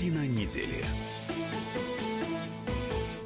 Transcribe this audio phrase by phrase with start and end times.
[0.00, 0.82] Картина недели.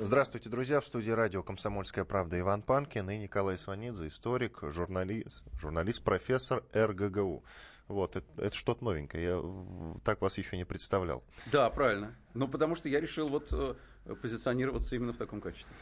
[0.00, 0.80] Здравствуйте, друзья.
[0.80, 7.44] В студии радио «Комсомольская правда» Иван Панкин и Николай Сванидзе, историк, журналист, журналист профессор РГГУ.
[7.86, 9.22] Вот, это, это что-то новенькое.
[9.22, 11.22] Я так вас еще не представлял.
[11.52, 12.16] Да, правильно.
[12.34, 13.76] Ну, потому что я решил вот э,
[14.20, 15.76] позиционироваться именно в таком качестве.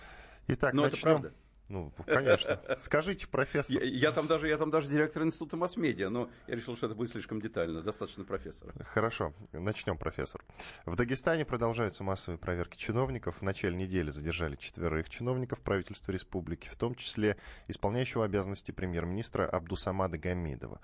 [0.49, 0.99] Итак, Но начнем.
[0.99, 1.32] это правда.
[1.73, 2.61] Ну, конечно.
[2.77, 3.82] Скажите, профессор.
[3.82, 6.95] Я, я, там даже, я там даже директор института масс-медиа, но я решил, что это
[6.95, 7.80] будет слишком детально.
[7.80, 8.75] Достаточно профессора.
[8.85, 10.44] Хорошо, начнем, профессор.
[10.85, 13.39] В Дагестане продолжаются массовые проверки чиновников.
[13.39, 20.18] В начале недели задержали четверых чиновников правительства республики, в том числе исполняющего обязанности премьер-министра Абдусамада
[20.18, 20.79] Гамидова.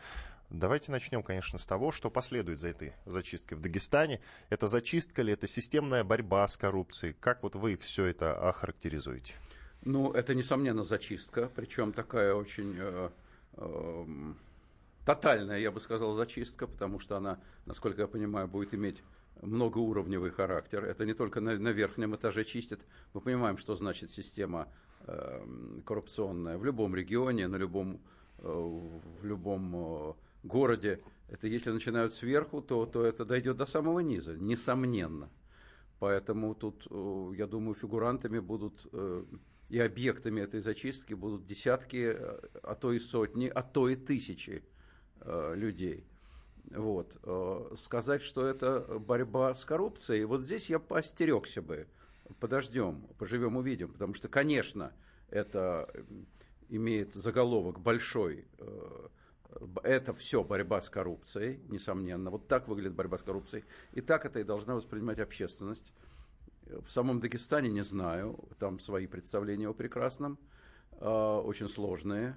[0.49, 4.23] Давайте начнем, конечно, с того, что последует за этой зачисткой в Дагестане.
[4.49, 7.13] Это зачистка ли, это системная борьба с коррупцией?
[7.13, 9.35] Как вот вы все это охарактеризуете?
[9.85, 13.11] Ну, это, несомненно, зачистка, причем такая очень э,
[13.55, 14.07] э,
[15.05, 19.03] тотальная, я бы сказал, зачистка, потому что она, насколько я понимаю, будет иметь
[19.43, 20.85] многоуровневый характер.
[20.85, 22.81] Это не только на, на верхнем этаже чистят.
[23.15, 24.69] Мы понимаем, что значит система
[25.07, 28.01] э, коррупционная в любом регионе, на любом,
[28.39, 31.01] э, в любом э, городе.
[31.29, 35.31] Это если начинают сверху, то, то это дойдет до самого низа, несомненно.
[35.99, 39.25] Поэтому тут, э, я думаю, фигурантами будут э,
[39.69, 42.17] и объектами этой зачистки будут десятки,
[42.63, 44.63] а то и сотни, а то и тысячи
[45.21, 46.07] э, людей.
[46.71, 47.19] Вот.
[47.23, 51.87] Э, сказать, что это борьба с коррупцией, вот здесь я поостерегся бы.
[52.41, 53.93] Подождем, поживем, увидим.
[53.93, 54.93] Потому что, конечно,
[55.31, 55.91] это
[56.69, 58.47] имеет заголовок большой.
[59.83, 62.31] Это все борьба с коррупцией, несомненно.
[62.31, 63.65] Вот так выглядит борьба с коррупцией.
[63.93, 65.93] И так это и должна воспринимать общественность.
[66.67, 70.39] В самом Дагестане не знаю, там свои представления о прекрасном,
[70.93, 72.37] а, очень сложные.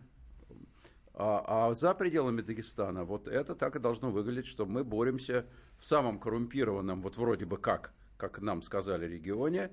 [1.13, 5.45] А, а за пределами Дагестана вот это так и должно выглядеть, что мы боремся
[5.77, 9.71] в самом коррумпированном, вот вроде бы как, как нам сказали, регионе.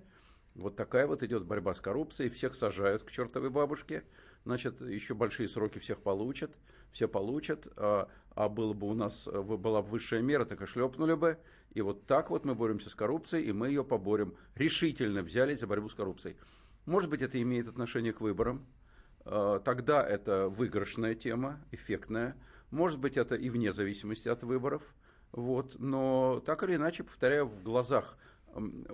[0.55, 4.05] Вот такая вот идет борьба с коррупцией, всех сажают к чертовой бабушке–
[4.45, 6.53] значит, еще большие сроки всех получат,
[6.91, 11.15] все получат, а, а было бы у нас, была бы высшая мера, так и шлепнули
[11.15, 11.39] бы.
[11.73, 14.35] И вот так вот мы боремся с коррупцией, и мы ее поборем.
[14.55, 16.37] Решительно взялись за борьбу с коррупцией.
[16.87, 18.67] Может быть, это имеет отношение к выборам,
[19.25, 22.37] а, тогда это выигрышная тема, эффектная.
[22.71, 24.95] Может быть, это и вне зависимости от выборов.
[25.33, 25.77] Вот.
[25.79, 28.17] Но так или иначе, повторяю, в глазах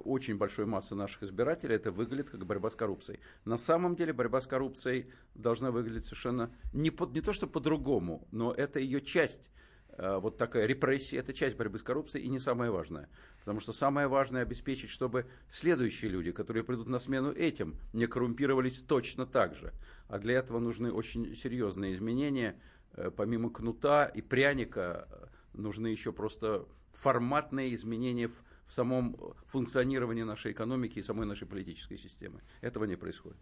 [0.04, 3.20] очень большой массы наших избирателей это выглядит как борьба с коррупцией.
[3.44, 8.26] На самом деле борьба с коррупцией должна выглядеть совершенно не, по, не то что по-другому,
[8.30, 9.50] но это ее часть.
[9.96, 13.08] Э, вот такая репрессия– это часть борьбы с коррупцией и не самое важное.
[13.40, 18.82] Потому что самое важное– обеспечить, чтобы следующие люди, которые придут на смену этим, не коррумпировались
[18.82, 19.72] точно так же.
[20.08, 22.60] А для этого нужны очень серьезные изменения.
[22.92, 29.16] Э, помимо кнута и пряника э, нужны еще просто форматные изменения в в самом
[29.46, 32.40] функционировании нашей экономики и самой нашей политической системы.
[32.60, 33.38] Этого не происходит.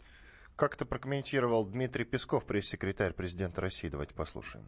[0.57, 3.89] Как это прокомментировал Дмитрий Песков, пресс-секретарь президента России.
[3.89, 4.67] Давайте послушаем.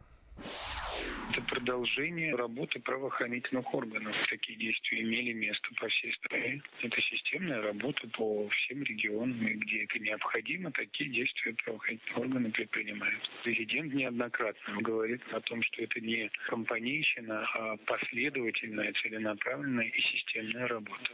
[1.35, 4.15] Это продолжение работы правоохранительных органов.
[4.29, 6.63] Такие действия имели место по всей стране.
[6.81, 13.19] Это системная работа по всем регионам, и где это необходимо, такие действия правоохранительные органы предпринимают.
[13.43, 21.11] Президент неоднократно говорит о том, что это не компанейщина, а последовательная, целенаправленная и системная работа.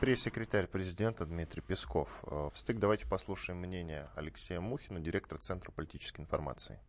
[0.00, 2.24] Пресс-секретарь президента Дмитрий Песков.
[2.24, 6.80] Э, в стык давайте послушаем мнение Алексея Мухина, директора Центра политической информации.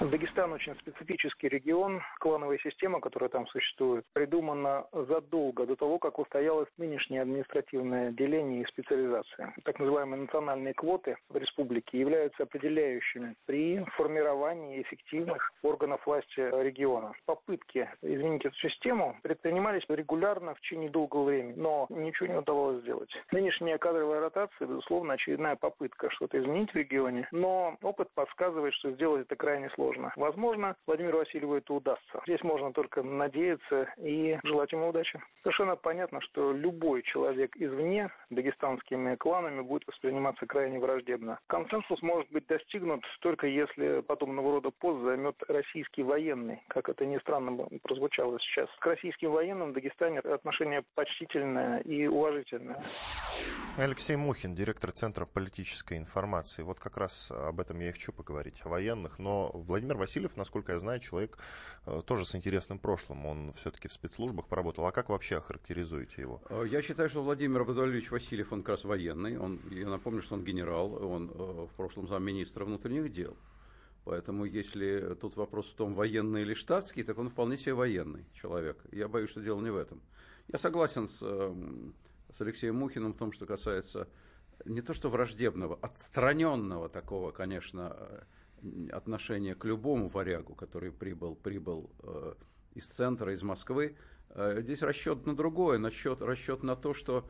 [0.00, 2.02] Дагестан очень специфический регион.
[2.18, 8.66] Клановая система, которая там существует, придумана задолго до того, как устоялось нынешнее административное деление и
[8.66, 9.54] специализация.
[9.64, 17.12] Так называемые национальные квоты в республике являются определяющими при формировании эффективных органов власти региона.
[17.26, 23.10] Попытки изменить эту систему предпринимались регулярно в течение долгого времени, но ничего не удавалось сделать.
[23.30, 29.26] Нынешняя кадровая ротация, безусловно, очередная попытка что-то изменить в регионе, но опыт подсказывает, что сделать
[29.26, 30.12] это крайне сложно сложно.
[30.16, 32.20] Возможно, Владимиру Васильеву это удастся.
[32.26, 35.20] Здесь можно только надеяться и желать ему удачи.
[35.42, 41.38] Совершенно понятно, что любой человек извне дагестанскими кланами будет восприниматься крайне враждебно.
[41.48, 47.18] Консенсус может быть достигнут только если подобного рода пост займет российский военный, как это ни
[47.18, 48.68] странно прозвучало сейчас.
[48.78, 52.80] К российским военным в Дагестане отношение почтительное и уважительное.
[53.78, 56.62] Алексей Мухин, директор Центра политической информации.
[56.62, 59.18] Вот как раз об этом я и хочу поговорить, о военных.
[59.18, 61.38] Но Владимир Васильев, насколько я знаю, человек
[61.86, 63.24] э, тоже с интересным прошлым.
[63.24, 64.84] Он все-таки в спецслужбах поработал.
[64.84, 66.42] А как вообще охарактеризуете его?
[66.50, 69.38] Э, я считаю, что Владимир Абдулевич Васильев, он как раз военный.
[69.38, 70.92] Он, я напомню, что он генерал.
[71.02, 73.34] Он э, в прошлом замминистра внутренних дел.
[74.04, 78.76] Поэтому если тут вопрос в том, военный или штатский, так он вполне себе военный человек.
[78.92, 80.02] Я боюсь, что дело не в этом.
[80.48, 81.94] Я согласен с, эм,
[82.30, 84.06] с Алексеем Мухиным в том, что касается
[84.64, 88.26] не то что враждебного, отстраненного такого, конечно,
[88.62, 92.34] э, отношения к любому варягу, который прибыл, прибыл э,
[92.74, 93.96] из центра, из Москвы.
[94.30, 97.28] Э, здесь расчет на другое, расчет, расчет на то, что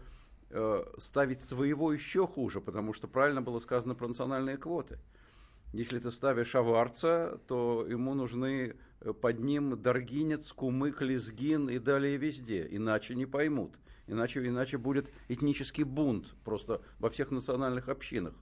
[0.99, 4.99] ставить своего еще хуже, потому что правильно было сказано про национальные квоты–
[5.73, 12.19] если ты ставишь аварца, то ему нужны э, под ним Даргинец, Кумык, Лезгин и далее
[12.19, 12.67] везде.
[12.71, 13.79] Иначе не поймут.
[14.07, 18.35] Иначе, иначе будет этнический бунт просто во всех национальных общинах.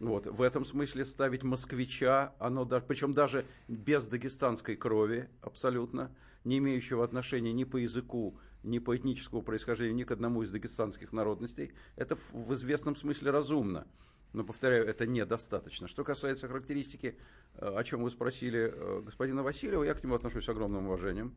[0.00, 0.26] Вот.
[0.26, 6.14] В этом смысле ставить москвича, оно, причем даже без дагестанской крови абсолютно,
[6.44, 11.12] не имеющего отношения ни по языку, ни по этническому происхождению, ни к одному из дагестанских
[11.12, 13.86] народностей, это в известном смысле разумно.
[14.32, 15.88] Но, повторяю, это недостаточно.
[15.88, 17.18] Что касается характеристики,
[17.54, 21.34] э, о чем вы спросили э, господина Васильева, я к нему отношусь с огромным уважением.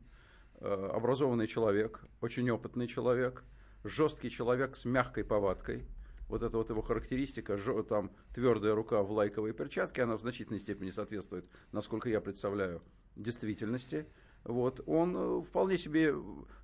[0.60, 3.44] Э, образованный человек, очень опытный человек,
[3.84, 5.88] жесткий человек с мягкой повадкой.
[6.32, 7.58] Вот эта вот его характеристика,
[7.88, 12.82] там твердая рука в лайковой перчатке, она в значительной степени соответствует, насколько я представляю,
[13.16, 14.08] действительности.
[14.46, 14.82] Вот.
[14.88, 16.16] Он вполне себе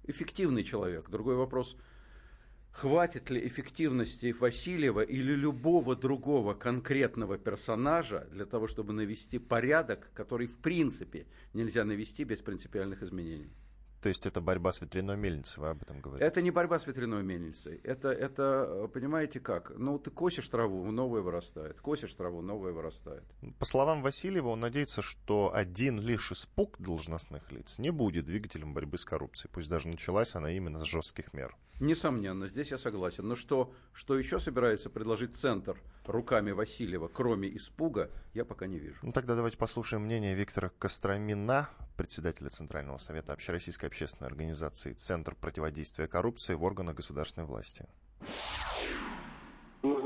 [0.05, 1.09] эффективный человек.
[1.09, 1.77] Другой вопрос–
[2.77, 10.47] хватит ли эффективности Васильева или любого другого конкретного персонажа для того, чтобы навести порядок, который
[10.47, 13.51] в принципе нельзя навести без принципиальных изменений.
[14.01, 16.25] То есть это борьба с ветряной мельницей, вы об этом говорите?
[16.25, 17.79] Это не борьба с ветряной мельницей.
[17.83, 19.71] Это, это понимаете как?
[19.75, 21.81] Ну, ты косишь траву, новая вырастает.
[21.81, 23.23] Косишь траву, новая вырастает.
[23.57, 28.97] По словам Васильева, он надеется, что один лишь испуг должностных лиц не будет двигателем борьбы
[28.97, 29.51] с коррупцией.
[29.51, 31.55] Пусть даже началась она именно с жестких мер.
[31.79, 33.27] Несомненно, здесь я согласен.
[33.27, 38.97] Но что, что еще собирается предложить Центр руками Васильева, кроме испуга, я пока не вижу.
[39.03, 46.07] Ну тогда давайте послушаем мнение Виктора Костромина, председателя Центрального совета Общероссийской общественной организации «Центр противодействия
[46.07, 47.85] коррупции» в органах государственной власти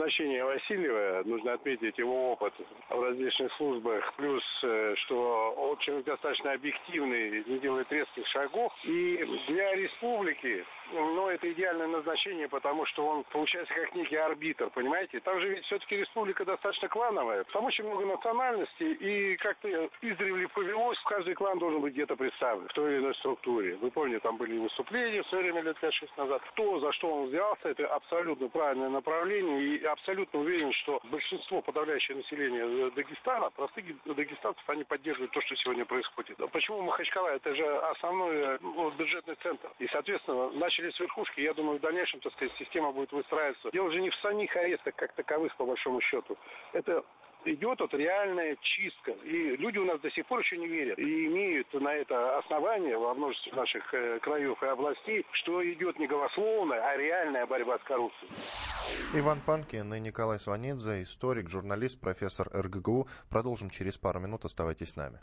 [0.02, 2.54] назначение Васильева, нужно отметить его опыт
[2.90, 8.74] в различных службах, плюс, э, что он человек достаточно объективный, не делает резких шагов.
[8.84, 15.20] И для республики, ну, это идеальное назначение, потому что он получается как некий арбитр, понимаете?
[15.20, 21.00] Там же ведь все-таки республика достаточно клановая, там очень много национальностей, и как-то издревле повелось,
[21.06, 23.76] каждый клан должен быть где-то представлен в той или иной структуре.
[23.76, 26.42] Вы помните, там были выступления в свое время, лет 5-6 назад.
[26.52, 32.18] Кто за что он взялся, это абсолютно правильное направление, и абсолютно уверен, что большинство, подавляющее
[32.18, 36.38] население э, Дагестана, простых дагестанцев, они поддерживают то, что сегодня происходит.
[36.52, 37.30] Почему Махачкала?
[37.30, 39.70] Это же основной ну, бюджетный центр.
[39.80, 41.42] И, соответственно, начали с верхушки.
[41.42, 43.72] Я думаю, в дальнейшем, так сказать, система будет выстраиваться.
[43.72, 46.38] Дело же не в самих арестах как таковых, по большому счету.
[46.74, 47.04] Это
[47.46, 49.12] идет вот реальная чистка.
[49.12, 51.00] И люди у нас до сих пор еще не верят.
[51.00, 56.08] И имеют на это основание во множестве наших э, краев и областей, что идет не
[56.08, 58.32] голословная, а реальная борьба с коррупцией.
[59.14, 63.08] Иван Панкин и Николай Сванидзе, историк, журналист, профессор РГГУ.
[63.30, 64.46] Продолжим через пару минут.
[64.46, 65.20] Оставайтесь с нами.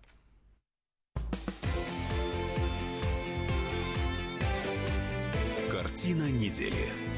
[5.71, 7.18] Картина недели.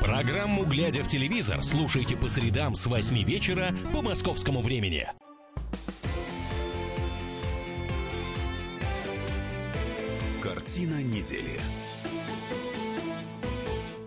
[0.00, 5.08] Программу «Глядя в телевизор» слушайте по средам с 8 вечера по московскому времени.
[10.40, 11.60] Картина недели.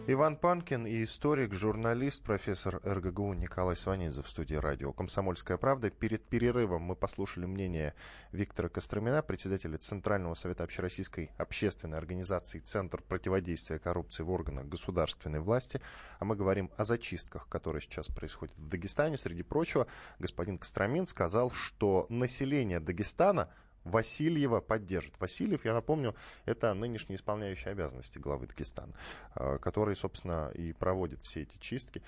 [0.08, 5.92] Иван Панкин и историк, журналист, профессор РГГУ Николай Сванидзе в студии радио «Комсомольская правда».
[5.92, 7.94] Перед перерывом мы послушали мнение
[8.32, 15.80] Виктора Костромина, председателя Центрального совета общероссийской общественной организации «Центр противодействия коррупции в органах государственной власти».
[16.20, 19.18] А мы говорим о зачистках, которые сейчас происходят в Дагестане.
[19.18, 19.86] Среди прочего,
[20.18, 23.50] господин Костромин сказал, что население Дагестана
[23.84, 25.20] Васильева поддержит.
[25.20, 28.94] Васильев, я напомню, это нынешний исполняющий обязанности главы Дагестана,
[29.36, 32.02] э, который, собственно, и проводит все эти чистки.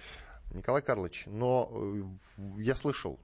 [0.53, 2.03] Николай Карлович, но э,
[2.61, 3.19] я слышал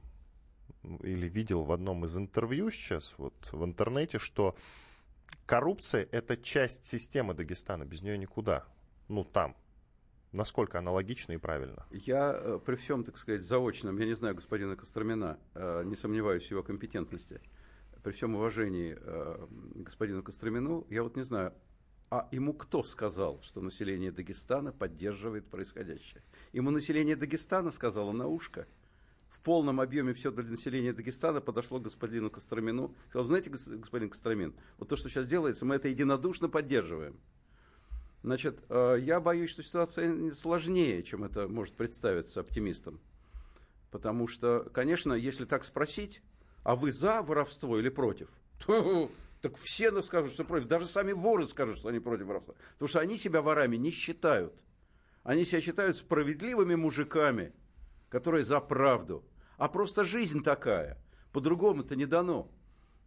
[0.83, 4.55] или видел в одном из интервью сейчас вот в интернете, что
[5.45, 8.65] коррупция– это часть системы Дагестана, без нее никуда.
[9.07, 9.55] Ну, там,
[10.31, 11.87] Насколько аналогично и правильно?
[11.89, 16.51] Я э, при всем, так сказать, заочном, я не знаю господина Костромина, не сомневаюсь в
[16.51, 17.41] его компетентности.
[18.03, 21.53] При всем уважении э, господину Костромину, я вот не знаю,
[22.09, 26.23] а ему кто сказал, что население Дагестана поддерживает происходящее?
[26.53, 28.67] Ему население Дагестана сказало на ушко.
[29.29, 32.95] В полном объеме все для населения Дагестана подошло к господину Костромину.
[33.09, 37.19] Сказал, знаете, господин Костромин, вот то, что сейчас делается, мы это единодушно поддерживаем.
[38.23, 42.99] Значит, э, я боюсь, что ситуация сложнее, чем это может представиться оптимистам.
[43.91, 46.21] Потому что, конечно, если так спросить,
[46.69, 48.29] а вы за воровство или против,
[49.41, 50.67] так все скажут, что против.
[50.67, 52.53] Даже сами воры скажут, что они против воровства.
[52.73, 54.63] Потому что они себя ворами не считают.
[55.23, 57.53] Они себя считают справедливыми мужиками,
[58.07, 59.23] которые за правду.
[59.57, 61.03] А просто жизнь такая.
[61.31, 62.51] По-другому-то не дано.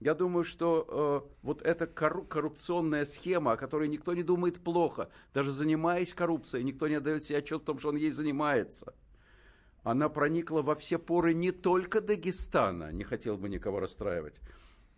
[0.01, 5.09] Я думаю, что э, вот эта корру- коррупционная схема, о которой никто не думает плохо,
[5.33, 8.93] даже занимаясь коррупцией, никто не отдает себе отчет в том, что он ей занимается.
[9.83, 14.35] Она проникла во все поры не только Дагестана, не хотел бы никого расстраивать,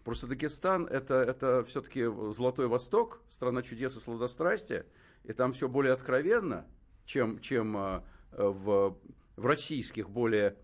[0.04, 4.84] Просто Дагестан это, это все-таки Золотой Восток, страна чудес и сладострастия,
[5.24, 6.66] и там все более откровенно,
[7.06, 8.98] чем, чем а, в,
[9.36, 10.56] в российских более,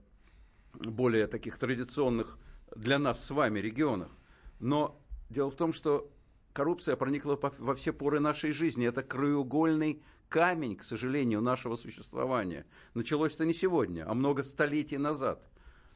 [0.74, 2.38] более таких традиционных
[2.76, 4.10] для нас с вами регионах.
[4.58, 6.12] Но дело в том, что
[6.52, 8.86] коррупция проникла во все поры нашей жизни.
[8.86, 12.66] Это краеугольный камень, к сожалению, нашего существования.
[12.94, 15.48] Началось это не сегодня, а много столетий назад.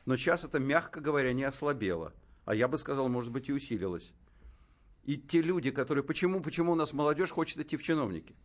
[0.07, 2.13] Но сейчас это, мягко говоря, не ослабело–
[2.45, 4.13] а я бы сказал, может быть, и усилилась.
[5.05, 6.05] И те люди, которые...
[6.05, 8.37] Почему, почему у нас молодежь хочет идти в чиновники?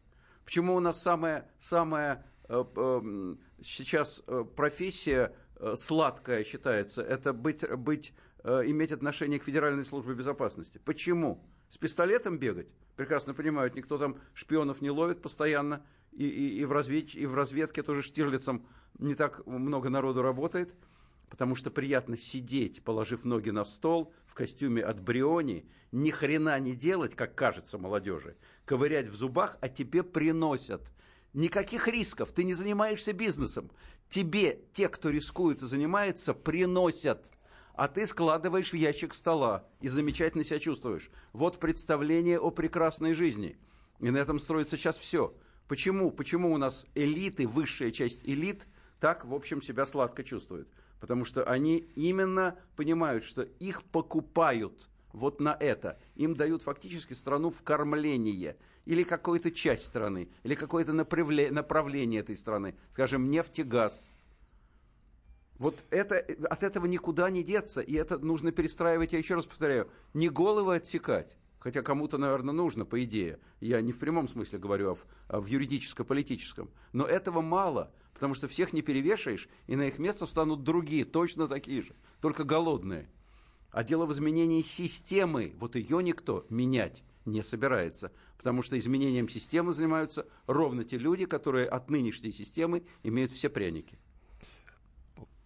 [0.46, 7.70] Почему у нас самая, самая э, э, сейчас э, профессия э, сладкая считается, это быть,
[7.78, 8.14] быть,
[8.44, 10.80] э, иметь отношение к Федеральной службе безопасности?
[10.84, 11.46] Почему?
[11.70, 12.68] С пистолетом бегать?
[12.96, 17.36] Прекрасно понимают, никто там шпионов не ловит постоянно, и, и, и, в, развед, и в
[17.36, 18.66] разведке тоже Штирлицем
[18.98, 20.76] не так много народу работает–
[21.30, 26.74] потому что приятно сидеть, положив ноги на стол, в костюме от Бриони, ни хрена не
[26.74, 28.36] делать, как кажется молодежи,
[28.66, 30.92] ковырять в зубах, а тебе приносят.
[31.34, 33.70] Никаких рисков, ты не занимаешься бизнесом.
[34.10, 37.32] Тебе те, кто рискует и занимается, приносят
[37.80, 41.10] а ты складываешь в ящик стола и замечательно себя чувствуешь.
[41.32, 43.58] Вот представление о прекрасной жизни.
[44.00, 45.34] И на этом строится сейчас все.
[45.68, 46.12] Почему?
[46.12, 48.68] Почему у нас элиты, высшая часть элит,
[49.00, 50.68] так, в общем, себя сладко чувствует?
[51.00, 55.98] потому что они именно понимают, что их покупают вот на это.
[56.16, 62.76] Им дают фактически страну в кормление или какую-то часть страны, или какое-то направление этой страны,
[62.92, 64.10] скажем, нефть и газ.
[65.60, 66.16] Вот это,
[66.50, 70.76] от этого никуда не деться, и это нужно перестраивать, я еще раз повторяю, не головы
[70.76, 73.40] отсекать, хотя кому-то, наверное, нужно, по идее.
[73.60, 74.98] Я не в прямом смысле говорю, а
[75.28, 76.72] а в юридическо-политическом.
[76.94, 81.50] Но этого мало, потому что всех не перевешаешь, и на их место встанут другие, точно
[81.50, 83.10] такие же, только голодные.
[83.72, 89.74] А дело в изменении системы, вот ее никто менять не собирается, потому что изменением системы
[89.74, 94.00] занимаются ровно те люди, которые от нынешней системы имеют все пряники.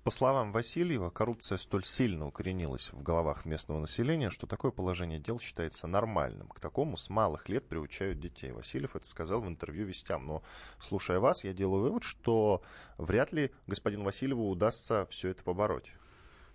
[0.04, 5.40] По словам Васильева, коррупция столь сильно укоренилась в головах местного населения, что такое положение дел
[5.40, 6.50] считается нормальным.
[6.50, 8.52] К такому с малых лет приучают детей.
[8.52, 10.28] Васильев это сказал в интервью «Вестям».
[10.28, 10.44] Но,
[10.82, 12.64] слушая вас, я делаю вывод, что
[12.98, 15.90] вряд ли господину Васильеву удастся все это побороть.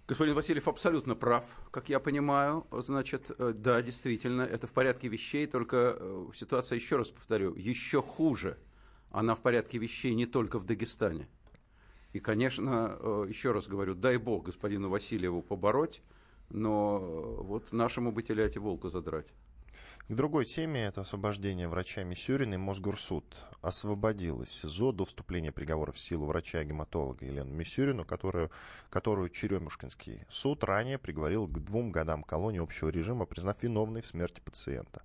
[0.06, 2.66] Господин Васильев абсолютно прав, как я понимаю.
[2.70, 8.02] Значит, э, да, действительно, это в порядке вещей, только э, ситуация, еще раз повторю, еще
[8.02, 8.58] хуже.
[9.10, 11.28] Она в порядке вещей не только в Дагестане.
[12.12, 16.02] И, конечно, э, еще раз говорю, дай бог господину Васильеву побороть,
[16.48, 19.26] но э, вот нашему бы теляте волка задрать.
[20.08, 23.26] К другой теме это освобождение врача Мисюрина и Мосгорсуд
[23.60, 28.50] освободил из СИЗО до вступления приговора в силу врача-гематолога Елену Мисюрину, которую,
[28.88, 34.40] которую Черемушкинский суд ранее приговорил к двум годам колонии общего режима, признав виновной в смерти
[34.40, 35.02] пациента.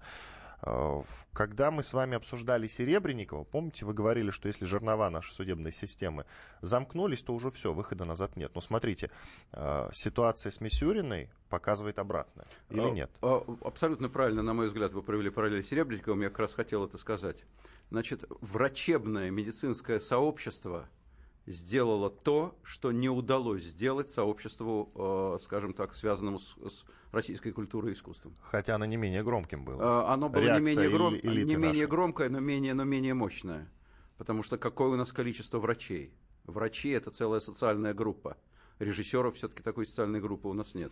[0.65, 1.01] Э,
[1.33, 6.25] когда мы с вами обсуждали Серебренникова, помните, вы говорили, что если жернова нашей судебной системы
[6.61, 8.51] замкнулись, то уже все, выхода назад нет.
[8.55, 9.09] Но смотрите,
[9.51, 12.45] э, ситуация с Мисюриной показывает обратное.
[12.69, 13.11] Или нет?
[13.21, 16.85] А, абсолютно правильно, на мой взгляд, вы провели параллель с Серебренниковым, я как раз хотел
[16.85, 17.43] это сказать.
[17.89, 20.87] Значит, врачебное медицинское сообщество–
[21.45, 27.91] сделала то, что не удалось сделать сообществу, э, скажем так, связанному с, с российской культурой
[27.91, 28.35] и искусством.
[28.41, 29.81] Хотя оно не менее громким было.
[29.81, 31.13] Э, оно было Реакция не менее, гром...
[31.13, 33.69] не менее громкое, но менее, но менее мощное.
[34.17, 36.13] Потому что какое у нас количество врачей?
[36.45, 38.37] Врачи– это целая социальная группа.
[38.79, 40.91] Режиссеров все-таки такой социальной группы у нас нет.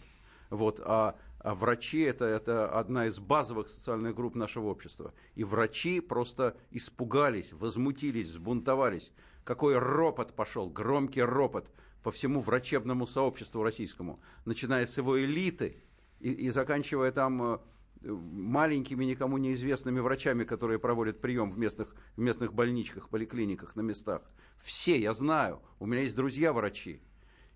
[0.49, 5.13] Вот, а, а врачи это, это одна из базовых социальных групп нашего общества.
[5.35, 9.13] И врачи просто испугались, возмутились, взбунтовались
[9.43, 11.71] какой ропот пошел, громкий ропот
[12.03, 15.77] по всему врачебному сообществу российскому, начиная с его элиты
[16.19, 17.59] и, и заканчивая там э,
[18.03, 24.21] маленькими, никому неизвестными врачами, которые проводят прием в местных, в местных больничках, поликлиниках, на местах.
[24.57, 27.01] Все, я знаю, у меня есть друзья-врачи.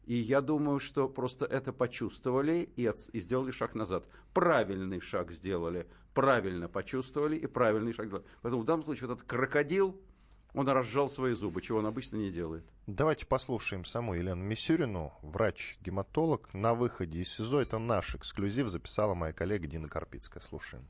[0.06, 4.08] И я думаю, что просто это почувствовали и, от, и сделали шаг назад.
[4.34, 8.26] Правильный шаг сделали, правильно почувствовали и правильный шаг сделали.
[8.44, 10.00] Поэтому в данном случае вот этот крокодил,
[10.56, 12.66] он разжал свои зубы, чего он обычно не делает.
[12.88, 16.54] Давайте послушаем саму Елену Мисюрину, врач-гематолог.
[16.54, 20.42] На выходе из СИЗО это наш эксклюзив, записала моя коллега Дина Карпицкая.
[20.42, 20.86] Слушаем.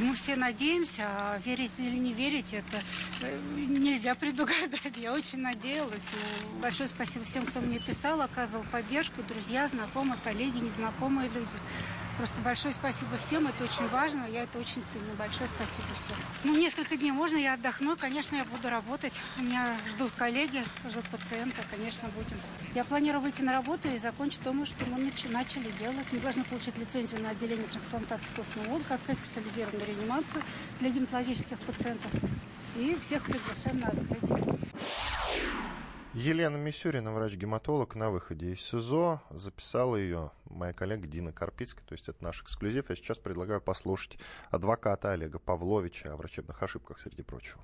[0.00, 2.82] Мы все надеемся, а верить или не верить, это
[3.22, 4.96] э, нельзя предугадать.
[4.96, 6.10] Я очень надеялась.
[6.60, 11.56] Большое спасибо всем, кто мне писал, оказывал поддержку, друзья, знакомые, коллеги, незнакомые люди.
[12.18, 15.14] Просто большое спасибо всем, это очень важно, я это очень ценю.
[15.16, 16.16] Большое спасибо всем.
[16.42, 19.20] Ну, несколько дней можно, я отдохну, конечно, я буду работать.
[19.36, 22.36] Меня ждут коллеги, ждут пациенты, конечно, будем.
[22.74, 26.06] Я планирую выйти на работу и закончить то, что мы начали делать.
[26.10, 30.42] Мы должны получить лицензию на отделение трансплантации костного мозга, открыть специализированную реанимацию
[30.80, 32.10] для гематологических пациентов.
[32.76, 34.58] И всех приглашаем на открытие.
[36.20, 39.22] Елена Мисюрина, врач-гематолог, на выходе из СИЗО.
[39.30, 42.90] Записала ее моя коллега Дина Карпицкая, то есть это наш эксклюзив.
[42.90, 44.18] Я сейчас предлагаю послушать
[44.50, 47.62] адвоката Олега Павловича о врачебных ошибках, среди прочего.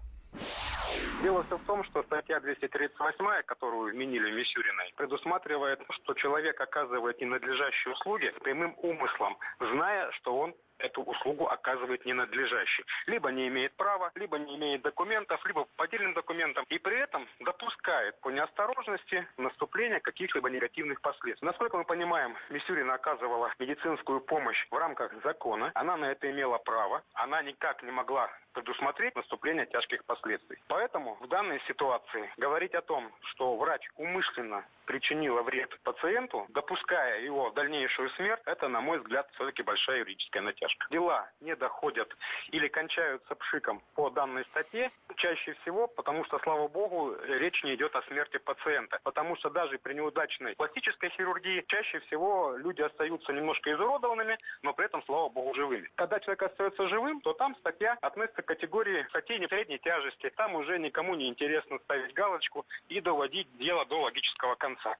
[1.24, 7.92] Дело все в том, что статья 238, которую вменили Мисюриной, предусматривает, что человек оказывает ненадлежащие
[7.92, 12.84] услуги с прямым умыслом, зная, что он эту услугу оказывает ненадлежащий.
[13.06, 17.26] Либо не имеет права, либо не имеет документов, либо по поддельным документам, и при этом
[17.40, 21.46] допускает по неосторожности наступление каких-либо негативных последствий.
[21.46, 27.02] Насколько мы понимаем, Мисюрина оказывала медицинскую помощь в рамках закона, она на это имела право,
[27.14, 30.58] она никак не могла предусмотреть наступление тяжких последствий.
[30.68, 37.50] Поэтому в данной ситуации говорить о том, что врач умышленно причинила вред пациенту, допуская его
[37.50, 40.73] дальнейшую смерть, это, на мой взгляд, все-таки большая юридическая натяжка.
[40.90, 42.14] Дела не доходят
[42.50, 47.94] или кончаются пшиком по данной статье, чаще всего, потому что, слава богу, речь не идет
[47.96, 49.00] о смерти пациента.
[49.02, 54.86] Потому что даже при неудачной пластической хирургии чаще всего люди остаются немножко изуродованными, но при
[54.86, 55.90] этом, слава богу, живыми.
[55.94, 60.30] Когда человек остается живым, то там статья относится к категории статей средней тяжести.
[60.30, 64.96] Там уже никому не интересно ставить галочку и доводить дело до логического конца.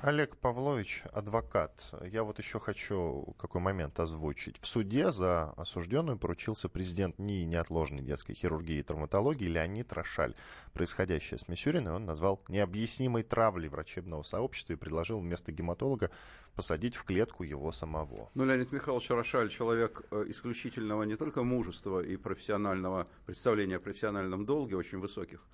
[0.00, 1.92] Олег Павлович, адвокат.
[2.04, 4.56] Я вот еще хочу какой момент озвучить.
[4.56, 10.36] В суде за осужденную поручился президент НИИ неотложной детской хирургии и травматологии Леонид Рошаль.
[10.72, 16.12] Происходящее с Мисюриной он назвал необъяснимой травлей врачебного сообщества и предложил вместо гематолога
[16.54, 18.30] посадить в клетку его самого.
[18.34, 24.46] Ну, Леонид Михайлович Рошаль человек э, исключительного не только мужества и профессионального представления о профессиональном
[24.46, 25.44] долге, очень высоких,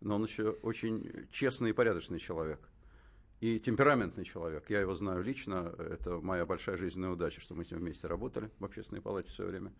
[0.00, 2.58] но он еще очень честный и порядочный человек.
[3.42, 4.70] И темпераментный человек.
[4.70, 5.74] Я его знаю лично.
[5.76, 9.44] Это моя большая жизненная удача, что мы с ним вместе работали в общественной палате все
[9.44, 9.72] время.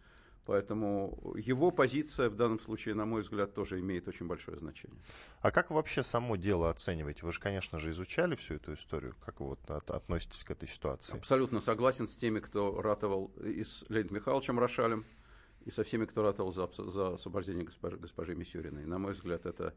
[0.46, 4.98] Поэтому его позиция в данном случае, на мой взгляд, тоже имеет очень большое значение.
[5.42, 7.24] А как вообще само дело оцениваете?
[7.24, 9.14] Вы же, конечно же, изучали всю эту историю.
[9.24, 11.16] Как вы вот относитесь к этой ситуации?
[11.16, 15.04] Абсолютно согласен с теми, кто ратовал и с Леонидом Михайловичем Рошалем,
[15.64, 18.86] и со всеми, кто ратовал за, за освобождение госпожи, госпожи Мисюриной.
[18.86, 19.72] На мой взгляд, это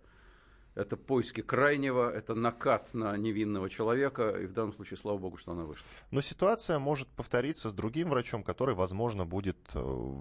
[0.75, 5.53] это поиски крайнего, это накат на невинного человека, и в данном случае, слава богу, что
[5.53, 5.85] она вышла.
[6.11, 10.13] Но ситуация может повториться с другим врачом, который, возможно, будет э,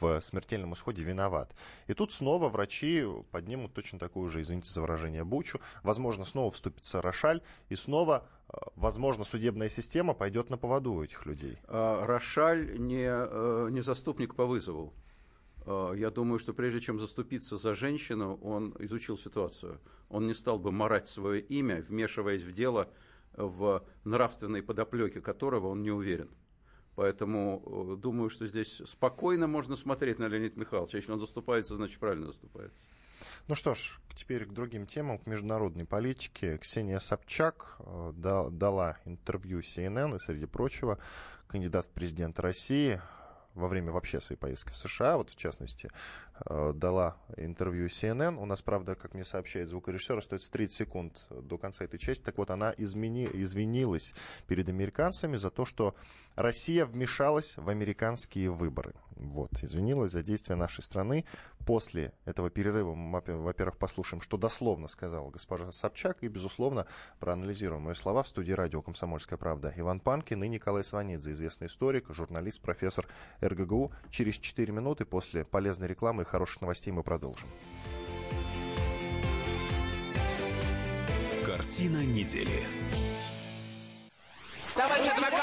[0.00, 1.54] в смертельном исходе виноват.
[1.86, 5.60] И тут снова врачи поднимут точно такую же, извините за выражение, бучу.
[5.82, 11.26] Возможно, снова вступится Рошаль, и снова, э, возможно, судебная система пойдет на поводу у этих
[11.26, 11.58] людей.
[11.66, 14.94] А, Рошаль не, э, не заступник по вызову.
[15.64, 19.80] Э, я думаю, что прежде чем заступиться за женщину, он изучил ситуацию.
[20.08, 22.90] Он не стал бы марать свое имя, вмешиваясь в дело,
[23.34, 26.30] в нравственной подоплеке которого он не уверен.
[26.94, 30.98] Поэтому э, думаю, что здесь спокойно можно смотреть на Леонида Михайловича.
[30.98, 32.84] Если он заступается, значит правильно заступается.
[33.48, 36.58] Ну что ж, теперь к другим темам, к международной политике.
[36.58, 40.98] Ксения Собчак э, дала интервью CNN и, среди прочего,
[41.46, 43.00] кандидат в президенты России
[43.54, 45.90] во время вообще своей поездки в США, вот в частности,
[46.46, 48.36] э, дала интервью CNN.
[48.36, 52.22] У нас, правда, как мне сообщает звукорежиссер, остается 30 секунд до конца этой части.
[52.22, 54.14] Так вот, она измени, извинилась
[54.46, 55.94] перед американцами за то, что
[56.34, 58.94] Россия вмешалась в американские выборы.
[59.30, 61.24] Вот, извинилась за действия нашей страны.
[61.66, 66.86] После этого перерыва мы, во-первых, послушаем, что дословно сказала госпожа Собчак, и, безусловно,
[67.20, 69.72] проанализируем ее слова в студии радио «Комсомольская правда».
[69.76, 73.08] Иван Панкин и Николай Сванидзе, известный историк, журналист, профессор
[73.42, 73.92] РГГУ.
[74.10, 77.48] Через 4 минуты после полезной рекламы и хороших новостей мы продолжим.
[81.46, 82.66] Картина недели.
[84.74, 85.12] Товарищ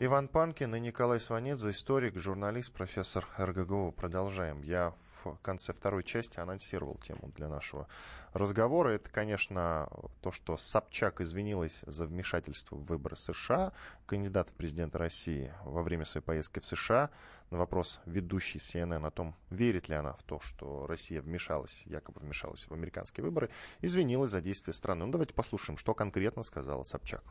[0.00, 3.92] Иван Панкин и Николай Сванидзе, историк, журналист, профессор РГГУ.
[3.92, 4.60] Продолжаем.
[4.62, 7.86] Я в конце второй части анонсировал тему для нашего
[8.32, 8.90] разговора.
[8.90, 9.88] Это, конечно,
[10.20, 13.72] то, что Собчак извинилась за вмешательство в выборы США.
[14.06, 17.10] Кандидат в президенты России во время своей поездки в США
[17.50, 22.20] на вопрос ведущей CNN о том, верит ли она в то, что Россия вмешалась, якобы
[22.20, 23.48] вмешалась в американские выборы,
[23.80, 25.06] извинилась за действия страны.
[25.06, 27.22] Ну, давайте послушаем, что конкретно сказала Собчак.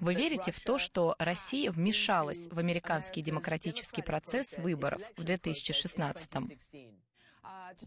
[0.00, 6.94] Вы верите в то, что Россия вмешалась в американский демократический процесс выборов в 2016 -м?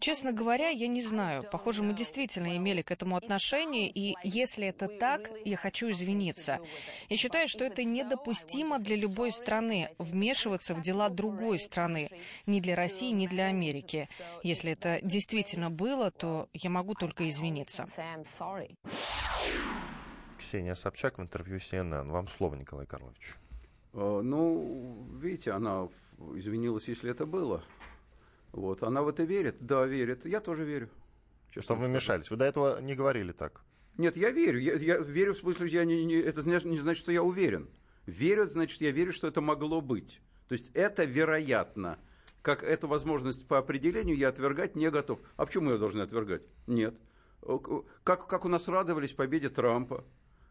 [0.00, 1.44] Честно говоря, я не знаю.
[1.50, 6.60] Похоже, мы действительно имели к этому отношение, и если это так, я хочу извиниться.
[7.08, 12.10] Я считаю, что это недопустимо для любой страны вмешиваться в дела другой страны,
[12.46, 14.08] ни для России, ни для Америки.
[14.42, 17.88] Если это действительно было, то я могу только извиниться.
[20.38, 22.10] Ксения Собчак в интервью CNN.
[22.10, 23.34] Вам слово, Николай Карлович.
[23.92, 25.88] Э, ну, видите, она
[26.34, 27.62] извинилась, если это было.
[28.52, 29.56] Вот, она в это верит?
[29.60, 30.24] Да, верит.
[30.24, 30.88] Я тоже верю.
[31.50, 32.30] Что вы мешались?
[32.30, 33.62] Вы до этого не говорили так?
[33.96, 34.60] Нет, я верю.
[34.60, 37.68] Я, я верю в смысле, я не, не, это не значит, что я уверен.
[38.06, 40.20] Верю, значит, я верю, что это могло быть.
[40.48, 41.98] То есть это вероятно.
[42.42, 45.20] Как эту возможность по определению я отвергать не готов.
[45.36, 46.42] А почему я должен отвергать?
[46.66, 46.96] Нет.
[48.04, 50.04] Как, как у нас радовались победе Трампа,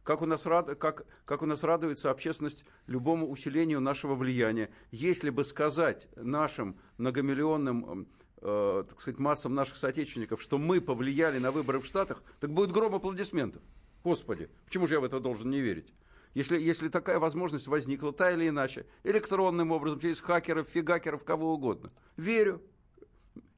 [0.08, 4.70] как у нас, рад, как, как у нас радуется общественность любому усилению нашего влияния.
[4.90, 8.08] Если бы сказать нашим многомиллионным
[8.42, 12.72] э, так сказать, массам наших соотечественников, что мы повлияли на выборы в Штатах, так будет
[12.72, 13.62] гром аплодисментов.
[14.02, 15.94] Господи, почему же я в это должен не верить?
[16.34, 21.92] Если, если такая возможность возникла, та или иначе, электронным образом, через хакеров, фигакеров, кого угодно.
[22.16, 22.62] Верю.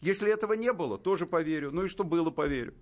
[0.01, 1.69] Если этого не было, тоже поверю.
[1.71, 2.73] Ну и что было, поверю.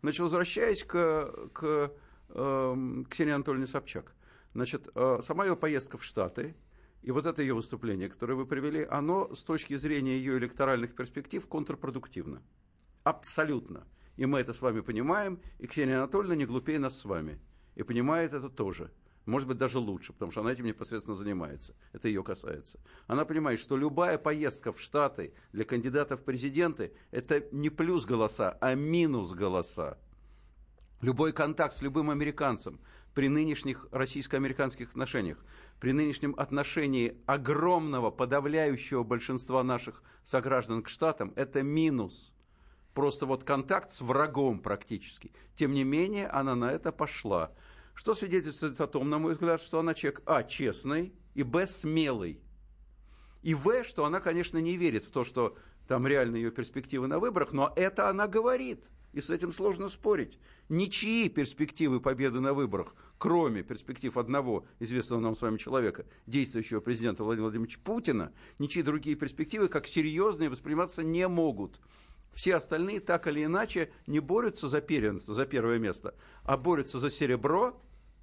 [0.00, 1.92] Значит, возвращаясь к, к
[2.34, 4.14] Эм, Ксения Анатольевна Собчак.
[4.54, 6.54] Значит, э, сама ее поездка в Штаты
[7.02, 11.46] и вот это ее выступление, которое вы привели, оно с точки зрения ее электоральных перспектив
[11.46, 12.42] контрпродуктивно.
[13.02, 13.86] Абсолютно.
[14.16, 17.40] И мы это с вами понимаем, и Ксения Анатольевна не глупее нас с вами.
[17.74, 18.92] И понимает это тоже.
[19.24, 21.74] Может быть, даже лучше, потому что она этим непосредственно занимается.
[21.92, 22.80] Это ее касается.
[23.06, 28.56] Она понимает, что любая поездка в Штаты для кандидатов в президенты– это не плюс голоса,
[28.60, 29.98] а минус голоса.
[31.02, 32.78] Любой контакт с любым американцем
[33.12, 35.44] при нынешних российско-американских отношениях,
[35.80, 42.32] при нынешнем отношении огромного подавляющего большинства наших сограждан к Штатам, это минус.
[42.94, 45.32] Просто вот контакт с врагом практически.
[45.56, 47.50] Тем не менее, она на это пошла.
[47.94, 52.40] Что свидетельствует о том, на мой взгляд, что она человек, а, честный, и, б, смелый.
[53.42, 55.56] И, в, что она, конечно, не верит в то, что
[55.88, 60.38] там реально ее перспективы на выборах, но это она говорит– и с этим сложно спорить.
[60.68, 67.24] Ничьи перспективы победы на выборах, кроме перспектив одного известного нам с вами человека, действующего президента
[67.24, 71.80] Владимира Владимировича Путина, ничьи другие перспективы как серьезные восприниматься не могут.
[72.32, 77.10] Все остальные так или иначе не борются за первенство, за первое место, а борются за
[77.10, 77.80] серебро,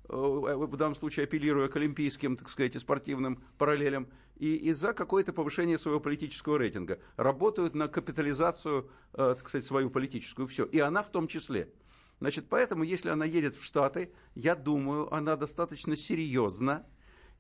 [0.10, 5.34] в данном случае апеллируя к олимпийским, так сказать, и спортивным параллелям, и, и за какое-то
[5.34, 7.00] повышение своего политического рейтинга.
[7.16, 10.48] Работают на капитализацию, э, так сказать, свою политическую.
[10.48, 10.66] Все.
[10.66, 11.72] И она в том числе.
[12.20, 16.86] Значит, поэтому, если она едет в Штаты, я думаю, она достаточно серьезно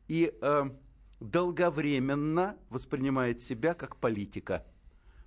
[0.07, 0.63] и э,
[1.19, 4.65] долговременно воспринимает себя как политика.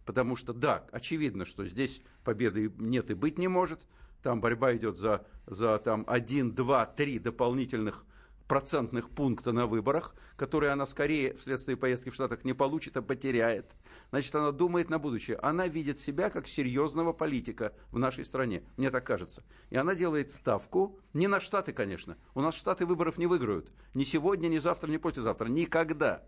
[0.07, 3.87] Потому что, да, очевидно, что здесь победы нет и быть не может–
[4.23, 8.05] там борьба идет за, за там, 1, 2, 3 дополнительных
[8.47, 13.71] процентных пункта на выборах, которые она скорее вследствие поездки в Штатах не получит, а потеряет.
[14.11, 15.39] Значит, она думает на будущее.
[15.39, 19.43] Она видит себя как серьезного политика в нашей стране, мне так кажется.
[19.71, 22.19] И она делает ставку, не на Штаты, конечно.
[22.35, 23.73] У нас Штаты выборов не выиграют.
[23.95, 25.49] Ни сегодня, ни завтра, ни послезавтра.
[25.49, 26.23] Никогда.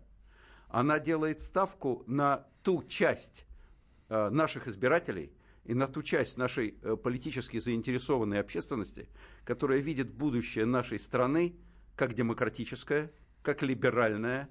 [0.67, 3.45] Она делает ставку на ту часть
[4.09, 5.31] э, наших избирателей–
[5.65, 9.09] и на ту часть нашей э, политически заинтересованной общественности,
[9.43, 11.55] которая видит будущее нашей страны
[11.95, 14.49] как демократическое, как либеральное,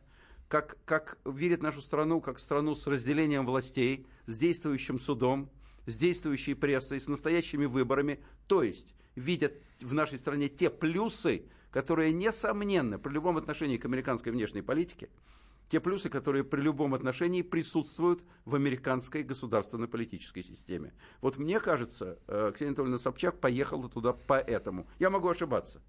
[0.49, 5.51] как, как видит нашу страну как страну с разделением властей, с действующим судом,
[5.87, 12.13] с действующей прессой, с настоящими выборами, то есть видят в нашей стране те плюсы, которые,
[12.13, 15.09] несомненно, при любом отношении к американской внешней политике,
[15.69, 20.93] те плюсы, которые при любом отношении присутствуют в американской государственной политической системе.
[21.21, 24.87] Вот мне кажется, э, Ксения Анатольевна Собчак поехала туда поэтому.
[24.99, 25.83] Я могу ошибаться,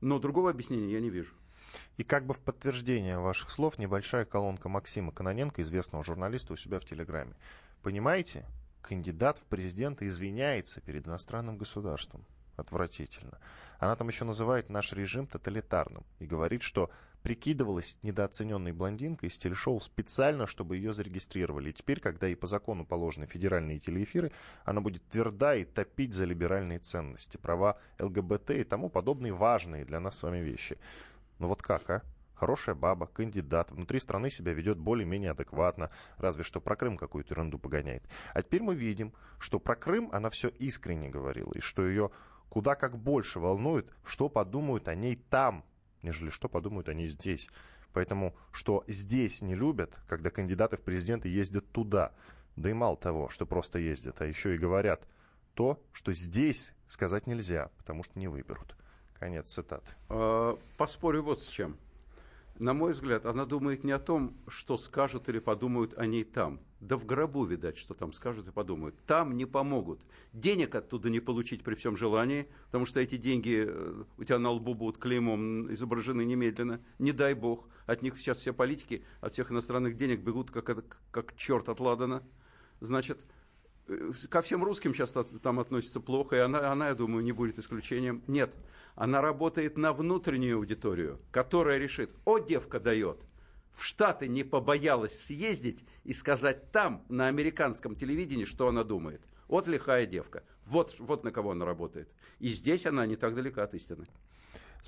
[0.00, 1.32] но другого объяснения я не вижу.
[1.96, 6.78] И как бы в подтверждение ваших слов небольшая колонка Максима Кононенко, известного журналиста, у себя
[6.78, 7.34] в Телеграме.
[7.82, 8.44] Понимаете,
[8.82, 12.24] кандидат в президенты извиняется перед иностранным государством.
[12.56, 13.38] Отвратительно.
[13.78, 16.90] Она там еще называет наш режим тоталитарным и говорит, что
[17.22, 21.70] прикидывалась недооцененной блондинкой из телешоу специально, чтобы ее зарегистрировали.
[21.70, 24.30] И теперь, когда ей по закону положены федеральные телеэфиры,
[24.64, 29.98] она будет тверда и топить за либеральные ценности, права ЛГБТ и тому подобные важные для
[29.98, 30.78] нас с вами вещи.
[31.38, 32.02] Ну вот как, а?
[32.36, 37.58] Хорошая баба, кандидат, внутри страны себя ведет более-менее адекватно, разве что про Крым какую-то ерунду
[37.58, 38.04] погоняет.
[38.34, 42.10] А теперь мы видим, что про Крым она все искренне говорила, и что ее
[42.48, 45.64] куда как больше волнует, что подумают о ней там,
[46.02, 47.48] нежели что подумают они здесь.
[47.92, 52.12] Поэтому, что здесь не любят, когда кандидаты в президенты ездят туда,
[52.56, 55.06] да и мало того, что просто ездят, а еще и говорят
[55.54, 58.76] то, что здесь сказать нельзя, потому что не выберут.
[59.18, 59.96] Конец цитат.
[60.08, 61.78] А, поспорю вот с чем.
[62.58, 66.60] На мой взгляд, она думает не о том, что скажут или подумают о ней там.
[66.80, 68.96] Да в гробу, видать, что там скажут и подумают.
[69.06, 70.06] Там не помогут.
[70.32, 74.50] Денег оттуда не получить при всем желании, потому что эти деньги э, у тебя на
[74.50, 76.80] лбу будут клеймом изображены немедленно.
[76.98, 77.68] Не дай бог.
[77.86, 82.22] От них сейчас все политики, от всех иностранных денег бегут как, как черт от ладана.
[82.80, 83.18] Значит,
[84.28, 88.22] ко всем русским сейчас там относится плохо, и она, она, я думаю, не будет исключением.
[88.26, 88.54] Нет,
[88.94, 93.24] она работает на внутреннюю аудиторию, которая решит, о, девка дает,
[93.72, 99.20] в Штаты не побоялась съездить и сказать там, на американском телевидении, что она думает.
[99.48, 100.42] Вот лихая девка.
[100.64, 102.08] Вот, вот на кого она работает.
[102.38, 104.06] И здесь она не так далека от истины.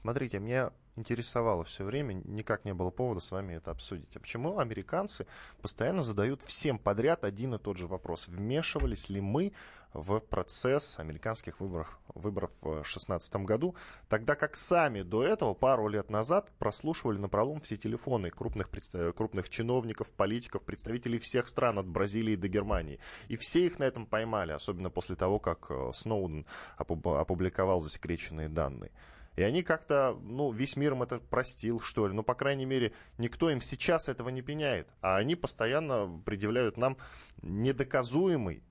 [0.01, 4.15] Смотрите, меня интересовало все время, никак не было повода с вами это обсудить.
[4.15, 5.27] А почему американцы
[5.61, 8.29] постоянно задают всем подряд один и тот же вопрос?
[8.29, 9.53] Вмешивались ли мы
[9.93, 13.75] в процесс американских выборов, выборов в 2016 году,
[14.09, 18.71] тогда как сами до этого, пару лет назад, прослушивали на пролом все телефоны крупных,
[19.17, 23.01] крупных чиновников, политиков, представителей всех стран от Бразилии до Германии.
[23.27, 28.93] И все их на этом поймали, особенно после того, как э, Сноуден опубликовал засекреченные данные.
[29.39, 32.13] И они как-то, ну, весь мир им это простил, что ли.
[32.13, 34.89] Ну, по крайней мере, никто им сейчас этого не пеняет.
[35.01, 36.97] А они постоянно предъявляют нам
[37.43, 38.65] недоказуемый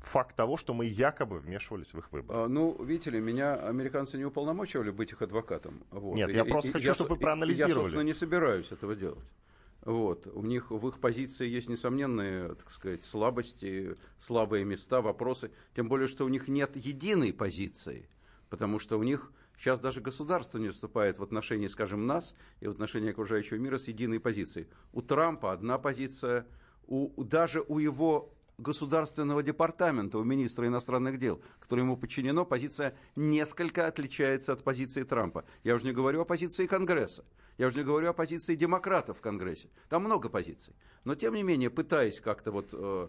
[0.00, 2.36] факт того, что мы якобы вмешивались в их выборы.
[2.36, 5.84] А, ну, видите ли, меня американцы не уполномочивали быть их адвокатом.
[5.92, 6.16] Вот.
[6.16, 7.74] Нет, я и, просто и, хочу, я, чтобы вы проанализировали.
[7.74, 9.28] Я, собственно, не собираюсь этого делать.
[9.82, 10.26] Вот.
[10.26, 15.52] У них в их позиции есть несомненные, так сказать, слабости, слабые места, вопросы.
[15.76, 18.08] Тем более, что у них нет единой позиции
[18.50, 22.70] потому что у них сейчас даже государство не выступает в отношении, скажем, нас и в
[22.70, 24.68] отношении окружающего мира с единой позицией.
[24.92, 26.46] У Трампа одна позиция,
[26.86, 33.86] у, даже у его государственного департамента, у министра иностранных дел, который ему подчинено, позиция несколько
[33.86, 35.44] отличается от позиции Трампа.
[35.62, 37.24] Я уже не говорю о позиции Конгресса,
[37.56, 39.68] я уже не говорю о позиции демократов в Конгрессе.
[39.88, 40.74] Там много позиций.
[41.04, 43.08] Но, тем не менее, пытаясь как-то вот э,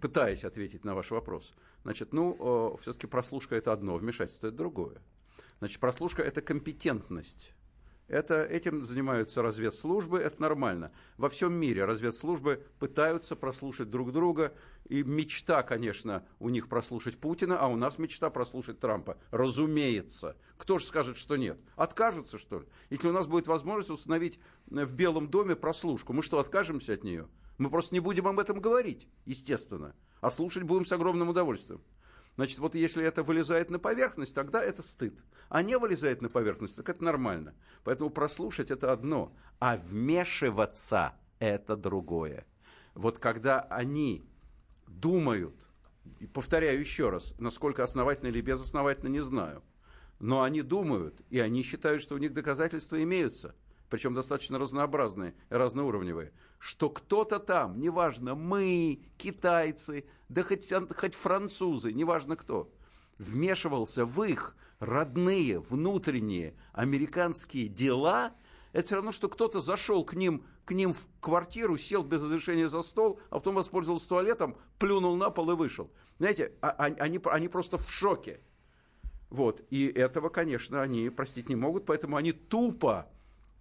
[0.00, 1.52] пытаясь ответить на ваш вопрос.
[1.82, 5.02] Значит, ну, все-таки прослушка это одно, вмешательство это другое.
[5.58, 7.54] Значит, прослушка это компетентность.
[8.08, 10.92] Это, этим занимаются разведслужбы, это нормально.
[11.16, 14.52] Во всем мире разведслужбы пытаются прослушать друг друга.
[14.88, 19.16] И мечта, конечно, у них прослушать Путина, а у нас мечта прослушать Трампа.
[19.30, 20.36] Разумеется.
[20.58, 21.58] Кто же скажет, что нет?
[21.76, 22.66] Откажутся, что ли?
[22.90, 27.28] Если у нас будет возможность установить в Белом доме прослушку, мы что, откажемся от нее?
[27.58, 31.82] Мы просто не будем об этом говорить, естественно, а слушать будем с огромным удовольствием.
[32.36, 35.22] Значит, вот если это вылезает на поверхность, тогда это стыд.
[35.50, 37.54] А не вылезает на поверхность, так это нормально.
[37.84, 42.46] Поэтому прослушать это одно, а вмешиваться это другое.
[42.94, 44.24] Вот когда они
[44.86, 45.68] думают,
[46.20, 49.62] и повторяю еще раз, насколько основательно или безосновательно, не знаю,
[50.18, 53.54] но они думают, и они считают, что у них доказательства имеются–
[53.92, 62.36] причем достаточно разнообразные, разноуровневые, что кто-то там, неважно, мы, китайцы, да хоть, хоть французы, неважно
[62.36, 62.72] кто,
[63.18, 68.32] вмешивался в их родные, внутренние американские дела,
[68.72, 72.70] это все равно, что кто-то зашел к ним, к ним в квартиру, сел без разрешения
[72.70, 75.90] за стол, а потом воспользовался туалетом, плюнул на пол и вышел.
[76.18, 78.40] Знаете, а, а, они, они просто в шоке.
[79.28, 79.62] Вот.
[79.68, 83.12] И этого, конечно, они простить не могут, поэтому они тупо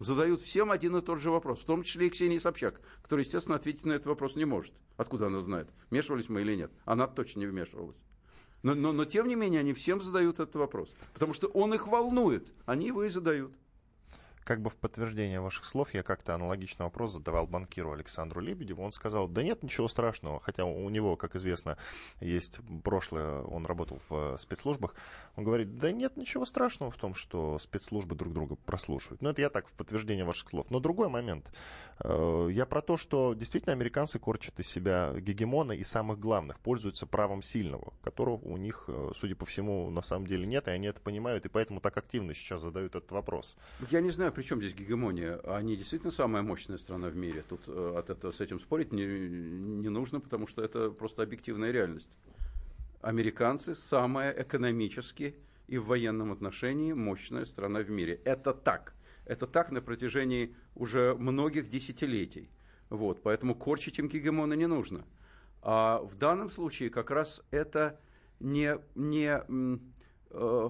[0.04, 3.56] задают всем один и тот же вопрос, в том числе и Ксении Собчак, которая, естественно,
[3.56, 4.74] ответить на этот вопрос не может.
[4.98, 6.72] Откуда она знает, вмешивались мы или нет?
[6.86, 7.98] Она точно не вмешивалась.
[8.64, 11.88] Но, но, но тем не менее, они всем задают этот вопрос, потому что он их
[11.88, 13.54] волнует, они его и задают.
[14.44, 18.84] Как бы в подтверждение ваших слов, я как-то аналогичный вопрос задавал банкиру Александру Лебедеву.
[18.84, 21.78] Он сказал, да нет ничего страшного, хотя у него, как известно,
[22.20, 24.96] есть прошлое, он работал в спецслужбах.
[25.36, 29.22] Он говорит, да нет ничего страшного в том, что спецслужбы друг друга прослушивают.
[29.22, 30.70] Ну, это я так в подтверждение ваших слов.
[30.70, 31.52] Но другой момент.
[32.00, 37.06] Э, я про то, что действительно американцы корчат из себя гегемона и самых главных, пользуются
[37.06, 40.88] правом сильного, которого у них, э, судя по всему, на самом деле нет, и они
[40.88, 43.56] это понимают, и поэтому так активно сейчас задают этот вопрос.
[43.90, 45.40] Я не знаю, при чем здесь гегемония.
[45.46, 47.44] Они действительно самая мощная страна в мире.
[47.48, 51.72] Тут э, от этого, с этим спорить не, не нужно, потому что это просто объективная
[51.72, 52.18] реальность.
[53.02, 55.36] Американцы самая экономически
[55.68, 58.22] и в военном отношении мощная страна в мире.
[58.26, 58.94] Это так.
[59.26, 62.50] Это так на протяжении уже многих десятилетий.
[62.90, 65.06] Вот, поэтому корчить им гегемона не нужно.
[65.62, 68.00] А в данном случае как раз это
[68.40, 69.42] не, не
[70.32, 70.70] э,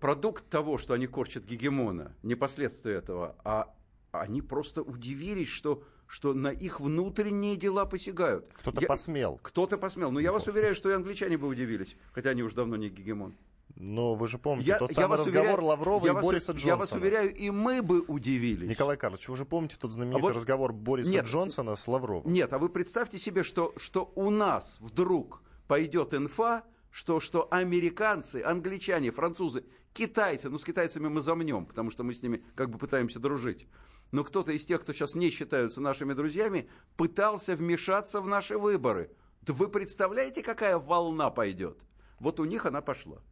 [0.00, 3.74] продукт того, что они корчат гегемона, не последствия этого, а
[4.12, 8.50] они просто удивились, что, что на их внутренние дела посягают.
[8.54, 9.38] Кто-то посмел.
[9.42, 10.10] Кто-то посмел.
[10.10, 13.36] Но я вас уверяю, что и англичане бы удивились, хотя они уже давно не гегемон.
[13.76, 16.70] Но вы же помните я, тот самый разговор уверяю, Лаврова и Бориса Джонсона.
[16.70, 18.68] Я вас уверяю, и мы бы удивились.
[18.68, 22.30] Николай Карлович, вы же помните тот знаменитый а вот, разговор Бориса нет, Джонсона с Лавровым?
[22.30, 28.42] Нет, а вы представьте себе, что, что у нас вдруг пойдет инфа, что, что американцы,
[28.42, 32.78] англичане, французы, китайцы, ну с китайцами мы замнем, потому что мы с ними как бы
[32.78, 33.66] пытаемся дружить.
[34.12, 39.10] Но кто-то из тех, кто сейчас не считаются нашими друзьями, пытался вмешаться в наши выборы.
[39.42, 41.84] Да вы представляете, какая волна пойдет?
[42.18, 43.22] Вот у них она пошла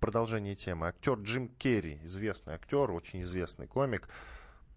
[0.00, 0.88] продолжении темы.
[0.88, 4.08] Актер Джим Керри, известный актер, очень известный комик,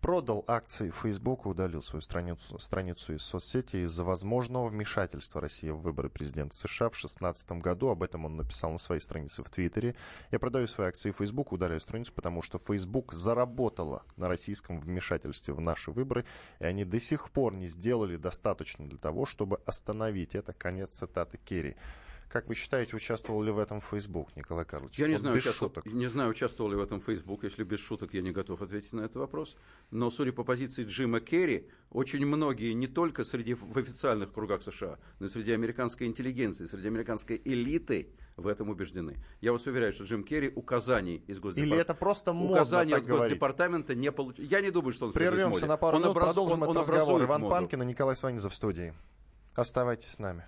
[0.03, 5.77] продал акции Facebook и удалил свою страницу, страницу из соцсети из-за возможного вмешательства России в
[5.77, 7.87] выборы президента США в 2016 году.
[7.87, 9.95] Об этом он написал на своей странице в Твиттере.
[10.29, 15.61] Я продаю свои акции Facebook, удаляю страницу, потому что Facebook заработала на российском вмешательстве в
[15.61, 16.25] наши выборы,
[16.59, 20.51] и они до сих пор не сделали достаточно для того, чтобы остановить это.
[20.51, 21.77] Конец цитаты Керри.
[22.34, 24.98] Как вы считаете, участвовал ли в этом Facebook, Николай Карлович?
[24.98, 25.86] Я не, вот знаю, без участвовал, шуток.
[25.86, 27.43] не знаю, участвовал ли в этом Facebook.
[27.43, 29.56] Если без шуток, я не готов ответить на этот вопрос.
[29.91, 34.98] Но, судя по позиции Джима Керри, очень многие, не только среди, в официальных кругах США,
[35.19, 39.24] но и среди американской интеллигенции, среди американской элиты в этом убеждены.
[39.39, 41.76] Я вас уверяю, что Джим Керри указаний из Госдепартамента...
[41.76, 44.43] Или это просто модно Указаний от Госдепартамента не получил.
[44.43, 46.30] Я не думаю, что он Прервемся на пару он минут, образ...
[46.30, 47.24] продолжим он, этот он разговор.
[47.26, 47.52] Иван моду.
[47.52, 48.96] Панкин и Николай Сванидзе в студии.
[49.54, 50.48] Оставайтесь с нами.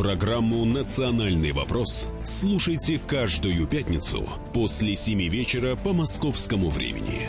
[0.00, 7.28] Программу «Национальный вопрос» слушайте каждую пятницу после 7 вечера по московскому времени.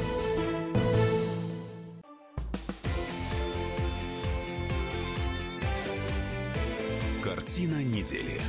[7.22, 8.40] Картина недели.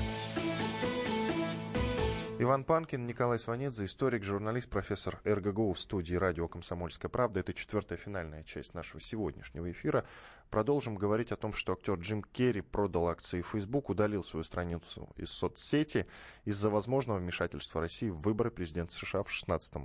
[2.43, 7.39] Иван Панкин, Николай Сванидзе, историк, журналист, профессор РГГУ в студии радио «Комсомольская правда».
[7.39, 10.05] Это четвертая финальная часть нашего сегодняшнего эфира.
[10.53, 15.31] Продолжим говорить о том, что актер Джим Керри продал акции Facebook, удалил свою страницу из
[15.31, 16.07] соцсети
[16.45, 19.77] из-за возможного вмешательства России в выборы президента США в 2016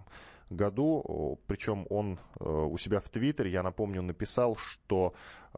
[0.50, 1.40] году.
[1.48, 5.14] Причем он э, у себя в Твиттере, я напомню, написал, что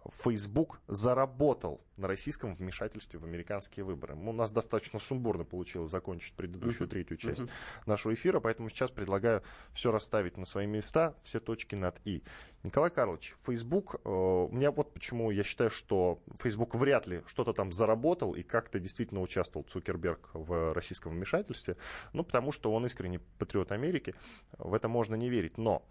[0.08, 4.16] Facebook заработал на российском вмешательстве в американские выборы.
[4.16, 6.92] У нас достаточно сумбурно получилось закончить предыдущую uh-huh.
[6.92, 7.50] третью часть uh-huh.
[7.86, 12.24] нашего эфира, поэтому сейчас предлагаю все расставить на свои места, все точки над «и».
[12.64, 17.54] Николай Карлович, Facebook, э, у меня вот почему я считаю, что Facebook вряд ли что-то
[17.54, 21.78] там заработал и как-то действительно участвовал Цукерберг в российском вмешательстве,
[22.14, 24.16] ну, потому что он искренне патриот Америки,
[24.58, 25.58] в это можно не верить.
[25.58, 25.86] Но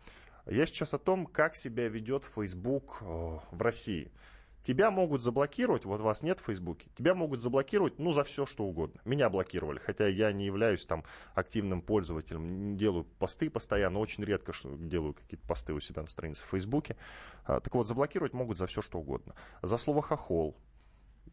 [0.51, 4.11] я сейчас о том, как себя ведет Facebook э, в России.
[4.63, 8.65] Тебя могут заблокировать, вот вас нет в Фейсбуке, тебя могут заблокировать, ну, за все, что
[8.65, 9.01] угодно.
[9.05, 14.53] Меня блокировали, хотя я не являюсь там активным пользователем, не делаю посты постоянно, очень редко
[14.53, 16.97] что делаю какие-то посты у себя на странице в Фейсбуке.
[17.45, 19.35] А, так вот, заблокировать могут за все, что угодно.
[19.63, 20.57] За слово «хохол»,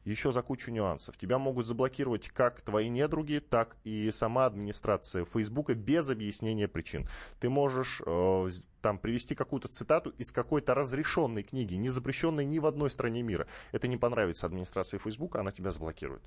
[0.04, 1.18] еще за кучу нюансов.
[1.18, 7.08] Тебя могут заблокировать как твои недруги, так и сама администрация Фейсбука без объяснения причин.
[7.40, 8.48] Ты можешь э,
[8.82, 13.48] там привести какую-то цитату из какой-то разрешенной книги, не запрещенной ни в одной стране мира.
[13.72, 16.22] Это не понравится администрации Фейсбука, она тебя заблокирует.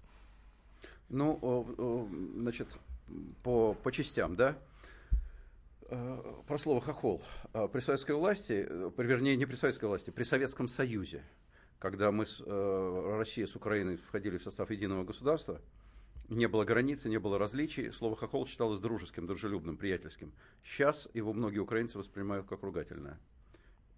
[1.09, 2.07] Ну,
[2.37, 2.79] значит,
[3.43, 4.59] по, по частям, да?
[5.91, 7.23] Э, про слово хохол.
[7.73, 11.23] При советской власти, вернее, не при советской власти, при Советском Союзе,
[11.79, 15.61] когда мы с Россией с Украиной входили в состав единого государства,
[16.29, 17.91] не было границы, не было различий.
[17.91, 20.33] Слово хохол считалось дружеским, дружелюбным, приятельским.
[20.62, 23.18] Сейчас его многие украинцы воспринимают как ругательное.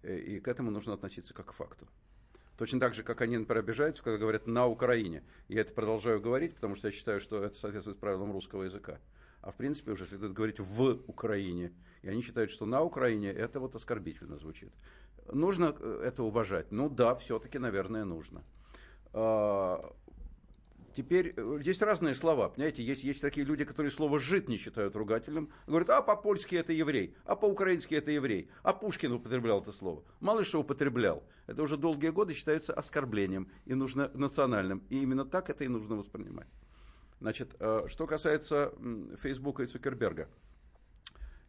[0.03, 1.87] И к этому нужно относиться как к факту.
[2.57, 5.23] Точно так же, как они, например, обижаются, когда говорят «на Украине».
[5.47, 8.99] Я это продолжаю говорить, потому что я считаю, что это соответствует правилам русского языка.
[9.41, 11.73] А в принципе уже следует говорить «в Украине».
[12.03, 14.71] И они считают, что «на Украине» это вот оскорбительно звучит.
[15.31, 16.71] Нужно э, это уважать?
[16.71, 18.43] Ну да, все-таки, наверное, нужно.
[19.13, 19.93] А,
[20.95, 24.95] Теперь э, здесь разные слова, понимаете, есть, есть такие люди, которые слово «жид» не считают
[24.95, 30.03] ругательным, говорят, а по-польски это еврей, а по-украински это еврей, а Пушкин употреблял это слово.
[30.19, 31.23] Мало что употреблял.
[31.47, 34.83] Это уже долгие годы считается оскорблением и нужно национальным.
[34.89, 36.47] И именно так это и нужно воспринимать.
[37.21, 38.73] Значит, э, что касается
[39.21, 40.27] Фейсбука и Цукерберга.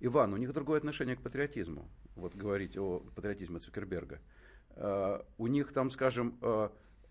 [0.06, 1.88] Иван, у них другое отношение к патриотизму.
[2.16, 4.20] Вот говорить о патриотизме Цукерберга.
[4.76, 6.38] Э, у них там, скажем,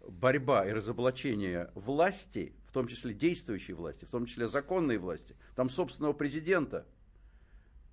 [0.07, 5.69] борьба и разоблачение власти, в том числе действующей власти, в том числе законной власти, там
[5.69, 6.85] собственного президента,